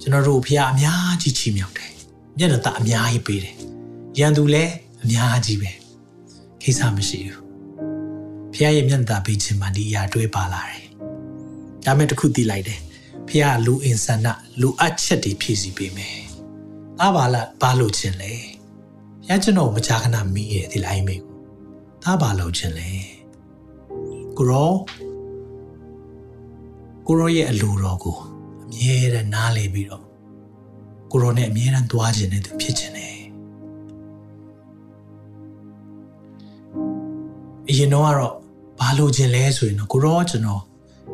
[0.00, 1.92] ကျွန်တော်တို့ဖះအများကြီးချီးမြှောက်တယ်
[2.38, 3.56] မျက်နှာသာအများကြီးပေးတယ်
[4.18, 4.72] ရန်သူလည်း
[5.02, 5.70] အများကြီးပဲ
[6.62, 7.42] ကိစ္စမရှိဘူး
[8.52, 10.82] ဖះရဲ့မျက်နှာသာပေးခြင်းမှဒီအရာတွေးပါလာတယ်
[11.84, 12.80] ဒါမဲ့တခုသိလိုက်တယ်
[13.28, 14.28] ဖះလူအင်ဆန္ဒ
[14.60, 16.18] လူအပ်ချက်တွေဖြည့်ဆည်းပေးမယ်
[17.00, 18.32] အားပါလားပါလို့ခြင်းလေ
[19.26, 21.34] ဖះကျွန်တော်မကြာခဏမီးရဲ့ဒီလိုင်းမေကို
[22.02, 22.90] သားပါလို့ခြင်းလေ
[24.36, 24.72] ကိုရော
[27.06, 28.16] ကိုရောရဲ့အလိုတော်ကို
[28.72, 30.04] မြဲတမ်းနားလေပြီးတော့
[31.10, 33.14] ကိုရောနဲ့အမြဲတမ်းသွားခြင်းနဲ့သူဖြစ်ခြင်းနဲ့
[37.68, 38.34] အရင်တော့ကတော့
[38.80, 40.62] ဘာလိုချင်လဲဆိုရင်တော့ကိုရောကျွန်တော်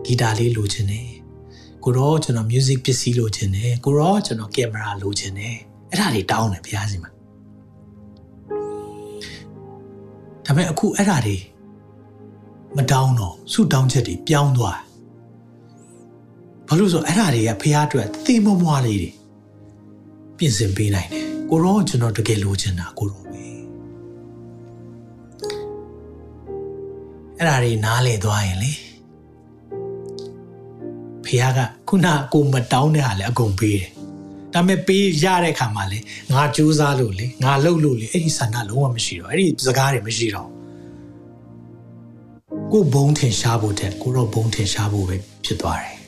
[0.05, 1.09] ဂီတာလေးလိုချင်တယ်
[1.85, 5.57] ကိုရောကျွန်တော် music ပစ္စည်းလိုချင်တယ်ကိုရောကျွန်တော်ကင်မရာလိုချင်တယ်
[5.91, 7.11] အဲ့ဒါတွေတောင်းတယ်ဘုရားစီမှာ
[10.45, 11.37] ဒါပေမဲ့အခုအဲ့ဒါတွေ
[12.77, 14.79] မတောင်းတော့ဆုတောင်းချက်တွေပြောင်းသွား
[16.69, 19.11] ဘာလို့ဆိုအဲ့ဒါတွေကဘုရားအတွက်သိမမွားလေးတွေ
[20.39, 23.45] ပြင်ဆင်ပေးနိုင်တယ်ကိုရောကျွန်တော်တကယ်လိုချင်တာကိုရောပဲ
[27.39, 28.73] အဲ့ဒါတွေနားလည်သွားရင်လေ
[31.25, 31.59] ဖះက
[31.89, 33.91] ခုနကိုမတောင်းတဲ့ဟာလေအကုန်ပေးတယ်
[34.53, 35.99] ဒါပေမဲ့ပေးရတဲ့ခါမှာလေ
[36.33, 40.49] ငါကြိုးစားလို့လေငါလှုပ်လို့လေအဲ့ဒီဆန္ဒလုံးဝမရှိတော့အဲ့ဒီစကားတွေမရှိတော့
[42.73, 46.04] ကိုဘုံထင်ရှားဖို့တဲ့ကိုတော့ဘုံထင်ရှားဖို့ပဲဖြစ်သွားတယ်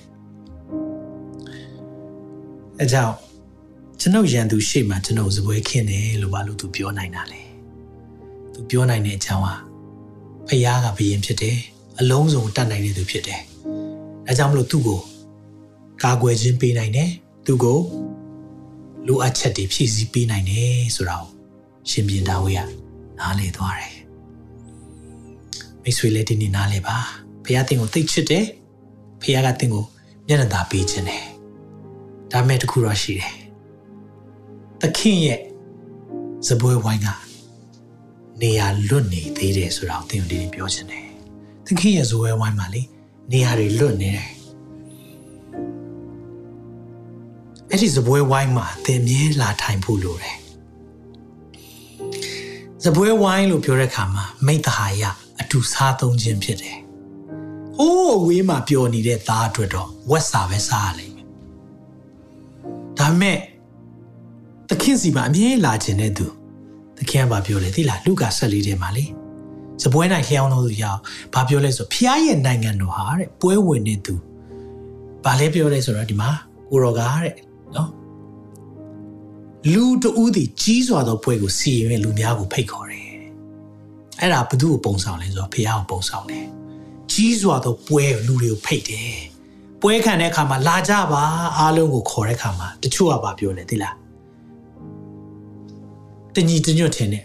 [2.80, 3.14] အဲကြောင့်
[4.00, 7.42] ကျွန်ုပ်ရန်သူရှေ့မှာကျွန်ုပ်စပွဲခင်းတယ်လို့ဘာလို့သူပြောနိုင်တာလဲ
[8.54, 9.54] သူပြောနိုင်တဲ့အကြောင်းဟာ
[10.48, 11.58] ဖယားကဘယင်ဖြစ်တယ်
[11.98, 13.42] အလုံးစုံတတ်နိုင်တဲ့သူဖြစ်တယ်
[14.26, 15.00] အဲကြောင့်မလို့သူ့ကို
[16.02, 17.10] ကာကွယ်ခြင်းပေးနိုင်တယ်
[17.46, 17.78] သူ့ကို
[19.06, 21.30] လိုအပ်ချက်တွေဖြည့်ဆည်းပေးနိုင်တယ်ဆိုတာကို
[21.90, 22.60] ရှင်ပြန်ဒါဝေးက
[23.18, 23.96] နားလေသွားတယ်
[25.82, 26.96] မိတ်ဆွေလည်းဒီနေ့နားလေပါ
[27.44, 28.44] ဖယားတင်ကိုသိချစ်တယ်
[29.22, 29.84] ဖယားကတင်ကို
[30.26, 31.35] မျက်နှာသာပေးခြင်းတယ်
[32.32, 33.34] ဒါမဲ့တခုတော့ရှိတယ်
[34.80, 35.40] သခင်ရဲ့
[36.46, 37.08] ဇပွဲဝိုင်းက
[38.40, 41.06] နေရာလွတ်နေသေးတယ်ဆိုတာကိုသင်တို့ဒီပြောချင်တယ်
[41.66, 42.82] သခင်ရဲ့ဇပွဲဝိုင်းမှာလေ
[43.32, 44.28] နေရာတွေလွတ်နေတယ်
[47.70, 50.36] အဲ့ဒီဇပွဲဝိုင်းမှာသင်မြဲလာထိုင်ဖို့လိုတယ်
[52.84, 55.02] ဇပွဲဝိုင်းလို့ပြောတဲ့အခါမှာမိတ္တဟာယ
[55.40, 56.78] အတူစားသုံးခြင်းဖြစ်တယ်။
[57.78, 61.15] အိုးဝေးမှာပျော်နေတဲ့သားအတွက်တော့ဝက်စာပဲစားရလိမ့်မယ်။
[62.98, 63.38] ဒါပေမဲ့
[64.68, 66.26] သခင်စီမှာအမြဲလာခြင်းတဲ့သူ
[66.98, 69.04] သခင်ကဘာပြောလဲသိလားလူကာ14ထဲမှာလေ
[69.82, 71.00] စပွဲ၌လျှောင်းလို့သူရောက်
[71.34, 74.14] ဘာပြောလဲဆိုဖျားရဲ့နိုင်ငံတော်ဟာတဲ့ပွဲဝင်နေသူ
[75.24, 76.30] ဘာလဲပြောလဲဆိုတော့ဒီမှာ
[76.70, 77.34] ကိုရောကတဲ့
[77.76, 77.90] နော်
[79.72, 83.06] လူတူးသည်ကြီးစွာသောပွဲကိုစီရင်လူများကိုဖိတ်ခေါ်တယ်
[84.20, 86.46] အဲ့ဒါဘသူ့ကိုပုံဆောင်လဲဆိုတော့ဖျားကိုပုံဆောင်တယ်
[87.12, 89.16] ကြီးစွာသောပွဲကိုလူတွေကိုဖိတ်တယ်
[89.82, 91.22] ပွဲခံတဲ့အခါမှာလာကြပါ
[91.58, 93.94] အားလုံးကိုခေါ်တဲ့အခါမှာတချို့ကဘာပြောလဲသိလား
[96.34, 97.24] တညီတညွတ်ထင်တယ်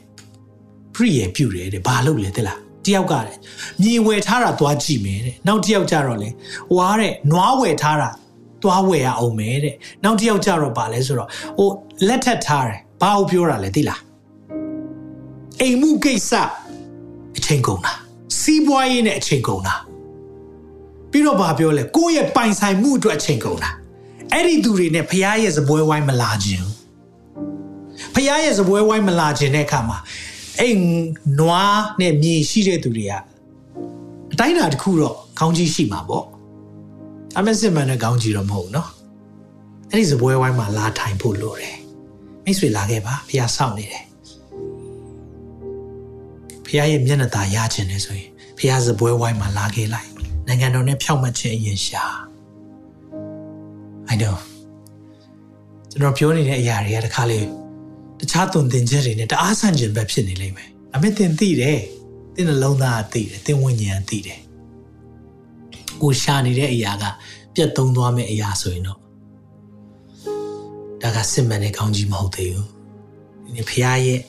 [0.96, 3.38] ပရိယေပြုတယ်တဲ့ဘာလို့လဲတဲ့လားတယောက်ကတဲ့
[3.82, 6.30] မြေဝယ်ထားတာသွားကြည့်မယ်တဲ့နောက်တယောက်ကြတော့လေ
[6.74, 8.10] ဟွာတဲ့နွားဝယ်ထားတာ
[8.64, 11.70] သွားဝယ်ရအောင်မယ်တဲ့နောက်တယောက်ကြတော့ပါလဲဆိုတော့ဟို
[12.08, 14.02] လက်ထက်ထားတယ်ဘာကိုပြောတာလဲသိလား
[15.62, 16.32] အိမ်မှုကိစ္စ
[17.38, 17.94] အချိန်ကုန်တာ
[18.40, 19.76] စီးပွားရေးနဲ့အချိန်ကုန်တာ
[21.12, 23.72] ပြီးတော့ဘာပြောလဲကိုယ့်ရဲ့ပိုင်ဆိုင်မှုအတွက်အချိန်ကုန်တာ
[24.32, 26.68] အဲ့ဒီသူတွေနဲ့ဖရားရဲ့စပွဲဝိုင်းမလာခြင်း
[28.14, 29.98] ဖះရဲ့စပွဲဝိုင်းမလာခြင်းတဲ့အခါမှာ
[30.60, 30.76] အဲ့
[31.40, 33.14] နွားနဲ့မြေရှိတဲ့သူတွေက
[34.34, 36.26] အတိုင်းတာတစ်ခုတော့ခေါင်းကြီးရှိမှာပေါ့
[37.38, 38.90] အမေစစ်မှန်တဲ့ခေါင်းကြီးတော့မဟုတ်နော်
[39.92, 41.78] အဲ့ဒီစပွဲဝိုင်းမှာလာထိုင်ဖို့လိုတယ်
[42.46, 44.06] မိတ်ဆွေလာခဲ့ပါဖះစောင့်နေတယ်
[46.66, 50.11] ဖះရဲ့မျက်နှာသာရခြင်းနဲ့ဆိုရင်ဖះစပွဲဝိုင်းမှာလာခဲ့လိုက်
[50.52, 52.04] နိုင်ငံတော်နဲ့ဖြောက်မှတ်ခြင်းအရင်ရှာ
[54.12, 54.36] I know
[55.92, 57.40] ကျွန်တော်ပြောနေတဲ့အရာတွေကတခါလေ
[58.20, 61.80] တခြားသွန်သင်ချက်တွေနဲ့တအားဆန့်ကျင်ဘက်ဖြစ်နေလိမ့်မယ်။အမေသင်သိတယ်။
[62.36, 64.40] သင်နှလုံးသားသိတယ်။သင်ဝိညာဉ်သိတယ်။
[66.02, 67.04] ကိုရှာနေတဲ့အရာက
[67.56, 69.00] ပြတ်သုံးသွားမယ့်အရာဆိုရင်တော့
[71.02, 72.68] ဒါကစစ်မှန်တဲ့ကောင်းကြီးမဟုတ်သေးဘူး။
[73.44, 74.22] ဒီနေ့ဖခင်ရဲ့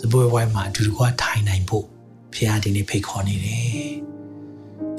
[0.00, 1.86] စပွဲဝိုင်းမှာအတူတကွထိုင်နိုင်ဖို့
[2.32, 3.92] ဖခင်ဒီနေ့ဖိတ်ခေါ်နေတယ်။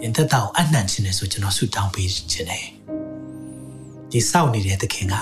[0.04, 2.66] တင်သက်တာကိုအနှံ့ခြင်းနဲ့ဆိုကျွန်တော်ဆုတောင်းပေးခြင်းနဲ့
[4.12, 5.14] ဒီစောင့်နေတဲ့သခင်က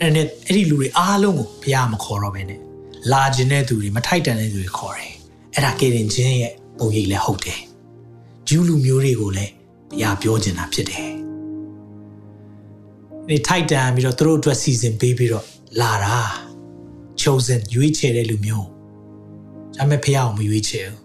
[0.00, 2.60] အဲ့နဲ့အဲ့ဒီလူတွေအားလုံးကိုဘုရားမခေါ်တော့ဘဲနဲ့
[3.12, 5.12] လာခြင်းတဲ့သူတွေမထိုက်တန်တဲ့သူတွေခေါ်တယ်
[5.54, 7.60] အဲ့ဒါကေရင်ချင်းရဲ့ပုံရိပ်လည်းဟုတ်တယ်
[8.48, 9.52] ဂျူးလူမျိုးတွေကိုလည်း
[9.90, 11.10] ဘုရားပြောချင်တာဖြစ်တယ်
[13.28, 15.46] ဒီထိုက်တန်ပြီးတော့သူတို့အတွက်စီစဉ်ပေးပြီးတော့
[15.80, 16.18] လာတာ
[17.20, 18.66] chosen ရွေးချယ်တဲ့လူမျိုး
[19.76, 21.00] ဒါပေမဲ့ဘုရားကိုမရွေးချယ်ဘူး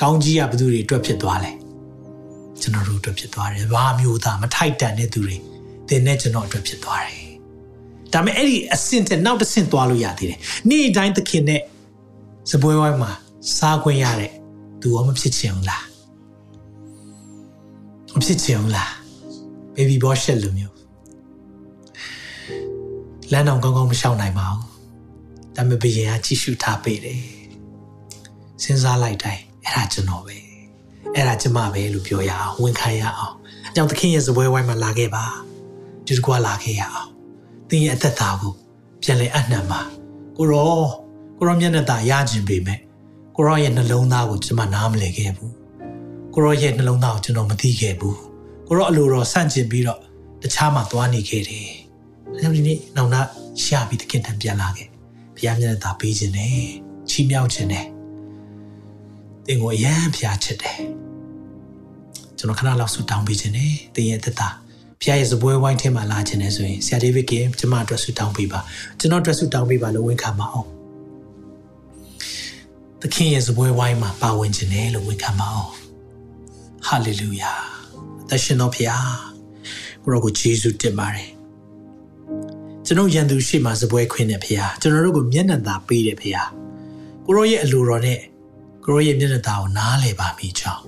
[0.00, 1.52] ကောင်းကြီးကဘသူတွေအတွက်ဖြစ်သွားလဲ
[2.60, 5.36] ကျွန်တော်တို့အတွက်ဖြစ်သွားတယ်ဘာမျိုးသားမထိုက်တန်တဲ့သူတွေ
[5.88, 7.24] သင်နဲ့ကျွန်တော်အတွက်ဖြစ်သွားတယ်
[8.12, 10.38] ဒါပေမဲ့အဲ့ဒီအဆင့်တဲ့နောက်တစ်ဆင့်သွားလို့ရသေးတယ်
[10.68, 11.60] နေ့တိုင်းသခင်နဲ့
[12.50, 13.10] စပွဲဝိုင်းမှာ
[13.56, 14.32] စားခွင့်ရတဲ့
[14.80, 15.84] သူရောမဖြစ်ချင်ဘူးလား
[18.14, 18.90] မဖြစ်ချင်ဘူးလား
[19.74, 20.74] baby boy ရှက်လိုမျိုး
[23.32, 24.62] လမ်းအောင်ကောင်းကောင်းမရှောင်နိုင်ပါဘူး
[25.56, 27.20] ဒါပေမဲ့ဘယင်ကကြည့်ရှုထားပေးတယ်
[28.62, 30.43] စဉ်းစားလိုက်တိုင်းအဲ့ဒါကျွန်တော်ပဲ
[31.14, 33.34] အဲ့ဒါကျမပဲလို့ပြောရအောင်ဝန်ခံရအောင်
[33.68, 35.24] အကြောင်းသခင်ရဲ့စပွဲဝိုင်းမှာလာခဲ့ပါ
[36.06, 37.08] ဒီတကွာလာခဲ့ရအောင်
[37.68, 38.52] သင်ရဲ့အသက်တာကို
[39.02, 39.80] ပြန်လဲအနှံပါ
[40.36, 40.82] ကိုရော
[41.38, 42.78] ကိုရောမျက်နှာသာရခြင်းပေမဲ့
[43.36, 45.52] ကိုရောရဲ့နှလုံးသားကိုကျွန်မနားမလည်ခဲ့ဘူး
[46.34, 48.18] ကိုရောရဲ့နှလုံးသားကိုကျွန်တော်မသိခဲ့ဘူး
[48.68, 50.00] ကိုရောအလိုတော်ဆန့်ကျင်ပြီးတော့
[50.42, 51.66] တခြားမှာသွားနေခဲ့တယ်
[52.32, 53.20] အဲကြောင့်ဒီနေ့နောက်နာ
[53.62, 54.88] ရှာပြီးတခင်ထံပြန်လာခဲ့
[55.36, 56.56] ဘုရားမျက်နှာသာပေးခြင်းနဲ့
[57.10, 57.86] ချီးမြှောက်ခြင်းနဲ့
[59.46, 60.78] သင်ကိုအယံဖျားချစ်တယ်
[62.38, 64.48] ကျွန်တော်ခဏလောက်ဆူတောင်းပေးခြင်းနဲ့သင်ရဲ့သက်တာ
[65.02, 68.60] ဖျားရဲ့စပွဲဝိုင်းထဲမှာလာခြင်းနဲ့ဆိုရင်ဆရာဒေးဗစ်ကကျွန်မအတွက်ဆူတောင်းပေးပါ
[68.98, 70.68] ကျွန်တော်အတွက်ဆူတောင်းပေးပါလို့ဝန်ခံပါအောင်
[73.00, 75.72] သခင်ရဲ့စပွဲဝိုင်းမှာပါဝင်ခြင်းနဲ့လို့ဝန်ခံပါအောင်
[76.86, 77.52] ဟာလေလုယာ
[78.22, 79.08] အသက်ရှင်တော်ဖျား
[80.02, 81.30] ကိုရောကိုယေရှုတင်ပါတယ်
[82.86, 86.48] ကျွန်တော်ရန်သူရှိမှစပွဲခွင်းတဲ့ဖျားကျွန်တော်တို့ကိုမျက်နှာသာပေးတဲ့ဖျား
[87.26, 88.20] ကိုရောရဲ့အလိုတော်နဲ့
[88.84, 90.82] ကိုရောရဲ့မျက်နှာသာကိုနားလည်ပါမိကြောင်း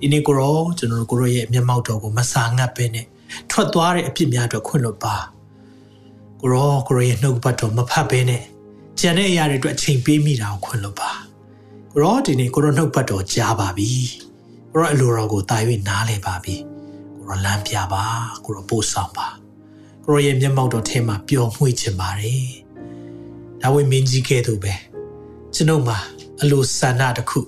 [0.00, 3.06] ဒီနေ့ကိုရောကျွန်တော်တို့ကိုရောရဲ့မျက်မှောက်တော်ကိုမစာငတ်ပဲနဲ့
[3.50, 5.16] ထွက်သွားတဲ့အဖြစ်များအတွက်ခွင့်လွတ်ပါ
[6.40, 8.42] ကိုရောကိုရောရဲ့နှုတ်ပတ်တော်မဖတ်ဘဲနဲ့
[9.00, 11.10] ကြံတဲ့အရာတွေအတွက်အချိန်ပေးမိတာကိုခွင့်လွတ်ပါ
[11.92, 13.90] ကိုရောဒီနေ့ကိုရောနှုတ်ပတ်တော်ကြားပါပြီ
[14.72, 15.56] ကိုရောအလိုတော်ကိုတာ၍
[15.88, 16.56] နားလည်ပါပြီ
[17.16, 18.04] ကိုရောလမ်းပြပါ
[18.44, 19.28] ကိုရောပို့ဆောင်ပါ
[20.04, 22.46] ကိုရောရဲ့မျက်မှောက်တော်ထဲမှာပျော်မွှေ့ခြင်းပါတယ်
[23.60, 24.74] ဒါဝိမင်းကြီးကဲ့သို့ပဲ
[25.54, 25.98] ကျွန်ုပ်မှာ
[26.42, 27.40] အလိုဆန္ဒတစ်ခု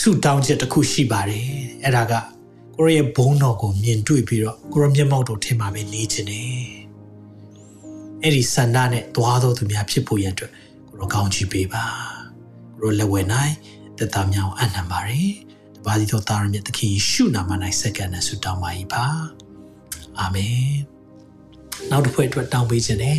[0.00, 1.44] ဆုတောင်းချက်တစ်ခုရှိပါတယ်
[1.84, 2.12] အဲ့ဒါက
[2.76, 6.50] ကိုရရဲ့ဘုံတော်ကိုမြင်တွေ့ပြီးတော့ကိုရမျက်မှောက်တော်ထင်မှာပဲနေခြင်းနဲ့
[8.22, 10.52] အဲ့ဒီဆန္ဒနဲ့သွားတော်သူများဖြစ်ဖို့ရန်အတွက်
[10.88, 11.84] ကိုရကောင်းချီးပေးပါ
[12.80, 13.54] ကိုရလက်ဝဲနိုင်
[13.98, 15.30] တက်တာများအောင်အနံပါတယ်
[15.74, 19.04] တပါးစီတော်သားရမြတ်သခင်ယေရှုနာမ၌စက္ကန့်နဲ့ဆုတောင်းပါ၏ပါ
[20.18, 20.74] အာမင်
[21.90, 23.18] နောက်တစ်ဖွဲ့အတွက်တောင်းပေးခြင်းနဲ့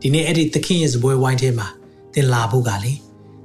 [0.00, 1.68] ဒီနေ့အဲ့ဒီသခင်ရဲ့စပွဲဝိုင်းထဲမှာ
[2.14, 2.92] သင်လာဖို့ကလေ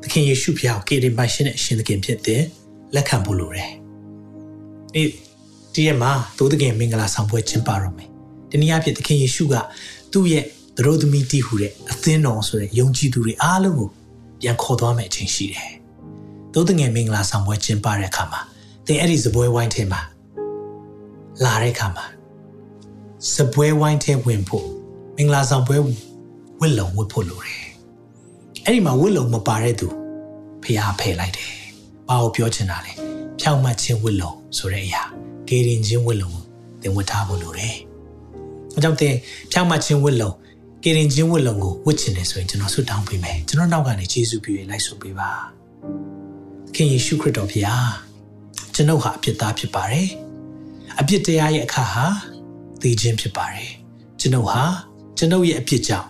[0.03, 2.41] သခင်ယေရှုဖျားကိုကေရင်ပိုင်ရှင်နဲ့အရှင်သခင်ဖြစ်တဲ့
[2.95, 3.69] လက်ခံဖို့လိုတယ်။
[4.93, 5.03] ဒီ
[5.73, 8.09] ဒီရက်မှာသိုးသခင်မင်္ဂလာဆောင်ပွဲကျင်းပရမယ်။
[8.49, 9.55] ဒီနေ့အဖြစ်သခင်ယေရှုက
[10.11, 10.43] သူ့ရဲ့
[10.77, 13.89] သရိုသမီးတီးဟူတဲ့အသင်းတော်ဆိုတဲ့ယုံကြည်သူတွေအားလုံးကို
[14.41, 15.71] ပြန်ခေါ်သွားမယ်အချိန်ရှိတယ်။
[16.53, 18.41] သိုးသခင်မင်္ဂလာဆောင်ပွဲကျင်းပတဲ့အခါမှာ
[18.85, 20.01] သင်အဲ့ဒီစပွဲဝိုင်းထဲမှာ
[21.43, 22.05] လာတဲ့အခါမှာ
[23.35, 24.65] စပွဲဝိုင်းထဲဝင်ဖို့
[25.15, 25.77] မင်္ဂလာဆောင်ပွဲ
[26.59, 27.63] ဝစ်လုံဝတ်ဖို့လိုတယ်။
[28.65, 29.87] အဲ့ဒီမှာဝစ်လုံမပါတဲ့သူ
[30.63, 31.51] ဖျားဖယ်လိုက်တယ်။
[32.09, 32.91] ဘာကိုပြောချင်တာလဲ။
[33.39, 35.03] ဖြောင့်မတ်ခြင်းဝစ်လုံဆိုတဲ့အရာ
[35.47, 36.43] ဂေရင်ချင်းဝစ်လုံကို
[36.81, 37.75] သင်ဝတ်ထားဖို့လိုတယ်။
[38.75, 39.15] အဲကြောင့်သင်
[39.51, 40.31] ဖြောင့်မတ်ခြင်းဝစ်လုံ
[40.83, 45.29] ဂေရင်ချင်းဝစ်လုံကိုဝတ်ချင်တယ်ဆိုရင်ကျွန်တော်ဆုတောင်းပေးမယ်။ကျွန်တော်နောက်ကနေယေရှုပြုရင်လိုက်ဆိုပေးပါ။
[46.67, 47.89] သခင်ယေရှုခရစ်တော်ဖျား
[48.73, 50.09] ကျွန်ုပ်ဟာအပြစ်သားဖြစ်ပါတယ်။
[50.99, 52.05] အပြစ်တရားရဲ့အခါဟာ
[52.81, 53.69] သေခြင်းဖြစ်ပါတယ်။
[54.19, 54.63] ကျွန်ုပ်ဟာ
[55.17, 56.09] ကျွန်ုပ်ရဲ့အပြစ်ကြောင့်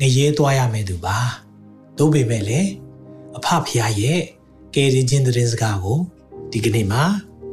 [0.00, 1.18] ငရဲသွားရမယ်သူပါ။
[1.98, 2.70] သို့ပေမဲ့လည်း
[3.36, 4.20] အဖဖရားရဲ့
[4.74, 5.98] ကယ်တင်ခြင်းသတင်းစကားကို
[6.52, 7.04] ဒီကနေ့မှာ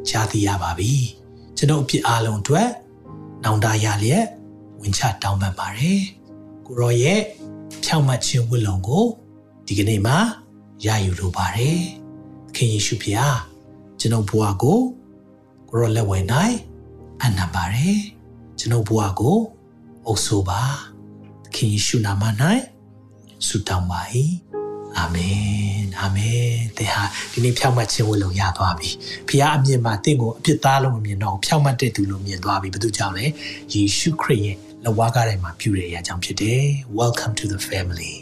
[0.10, 0.94] ကြားသိရပါပြီ။
[1.58, 2.70] ကျွန်ုပ်အပြစ်အလုံးအတွက်
[3.44, 4.26] နောင်တရလျက်
[4.82, 6.00] ဝင်ချတောင်းပန်ပါတယ်။
[6.66, 7.22] ကိုရောရဲ့
[7.84, 9.06] ဖြောင့်မတ်ခြင်းဝတ်လုံကို
[9.68, 10.18] ဒီကနေ့မှာ
[10.86, 11.80] ရယူလိုပါတယ်။
[12.56, 13.38] ခင်ယေရှုဖရား
[14.00, 14.80] ကျွန်ုပ်ဘဝကို
[15.70, 16.18] ကိုရောလက်ဝဲ၌
[17.24, 17.98] အနံပါတယ်။
[18.60, 19.38] ကျွန်ုပ်ဘဝကို
[20.08, 20.62] အုပ်ဆိုပါ
[21.44, 22.24] သခင်ယေရှုနာမ၌
[23.48, 24.02] ဆုတောင်းပါ၏
[24.98, 28.90] အာမင်အာမင်သင်ဟာဒီနေ့ဖြောင့်မတ်ခြင်းဝတ်လုံရသွားပြီ
[29.28, 33.26] ဖခင်အမြင်မှာတင့်ကိုအပြစ်သားလို့မမြင်တော့ဖြောင့်မတ်တဲ့သူလို့မြင်သွားပြီဘာလို့ကြောင့်လဲ
[33.74, 36.64] ယေရှုခရစ်ရဲ့လက်ဝါးကားထဲမှာပြုတဲ့အရာကြောင့်ဖြစ်တယ်
[37.00, 38.16] welcome to the family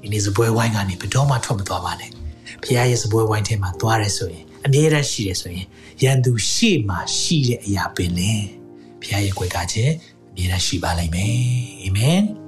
[0.00, 2.10] ဒီနေ့စပွဲဝိုင်းကနေဘယ်တော့မှထွက်မသွားပါနဲ့
[2.62, 5.66] ဖခင်ရဲ့စပွဲဝိုင်းထဲမှာသွားရဲဆိုရင်အမြဲတမ်းရှိတယ်ဆိုရင်
[6.02, 8.44] ရန်သူရှေ့မှာရှိတဲ့အရာပင်လင်
[9.00, 9.92] ဖခင်ရဲ့ကြွယ်ကခြင်း
[10.30, 11.36] အမြဲတမ်းရှိပါလိမ့်မယ်
[11.82, 12.45] အာမင်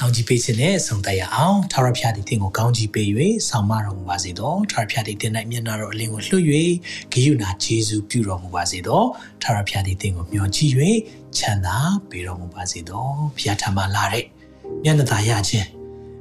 [0.00, 3.08] ကောင်းကြီးပေးခြင်းနဲ့ဆုံးသက်ရအောင်ထာဝရဘုရားသည်သင်ကိုကောင်းကြီးပေး၍
[3.48, 6.44] ဆောင်မတော်မူပါစေသောထာဝရဘုရားသည်သင်၌မျက်နာတော်အလင်းကိုလွှတ်၍
[7.12, 9.02] ဂိယုနာကျေးဇူးပြုတော်မူပါစေသော
[9.42, 10.72] ထာဝရဘုရားသည်သင်ကိုမျှော်ကြည့်၍
[11.36, 11.76] ချမ်းသာ
[12.10, 14.24] ပေးတော်မူပါစေသောဘုရားထံမှလာတဲ့
[14.84, 15.68] မျက်နှာသာရခြင်း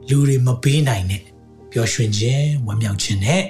[0.09, 1.23] လူတွေမပေးနိုင်တဲ့
[1.71, 3.43] ပျော်ရွှင်ခြင်းဝမ်းမြောက်ခြင်းနဲ့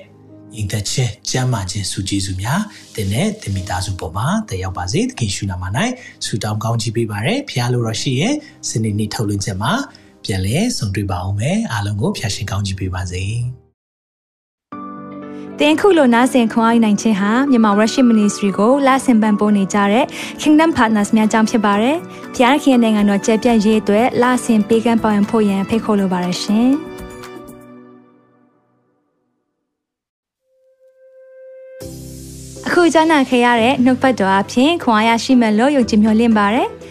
[0.55, 2.61] ရင်သက်ခြင်းကျမ်းမာခြင်းစုကျေးဇူးများ
[2.95, 5.63] တင်တဲ့တင်မိသားစုပေါ်မှာတက်ရောက်ပါစေသခင်ရှုနာမ၌
[6.25, 8.35] ဆုတောင်းကောင်းချီးပေးပါရယ်ဖခင်လိုတော်ရှိရဲ့
[8.69, 9.73] စနေနေ့ထုတ်လွှင့်ချက်မှာ
[10.23, 13.23] ပြန်လဲဆုံတွေ့ပါအောင်မယ်အားလုံးကိုဖျာရှင်ကောင်းချီးပေးပါစေ
[15.59, 20.05] တင်ခုလိုနာဆင်ခွန်အားနိုင်ခြင်းဟာမြန်မာ Worship Ministry ကိုလာဆင်ပန်ပိုးနေကြတဲ့
[20.41, 21.97] Kingdom Partners များအကြောင်းဖြစ်ပါတယ်။
[22.35, 26.69] ဖခင်နိုင်ငံတော်ကျယ်ပြန့်ရေးအတွက်လာဆင်ပေးကမ်းပောင်းဖို့ရန်ဖိတ်ခေါ်လိုပါတယ်ရှင်။
[32.67, 36.67] အခုကြားနာခဲ့ရတဲ့နှုတ်ပတ်တော်အဖြစ်ခွန်အားရရှိမဲ့လို့ယုံကြည်မျှော်လင့်ပါတယ်။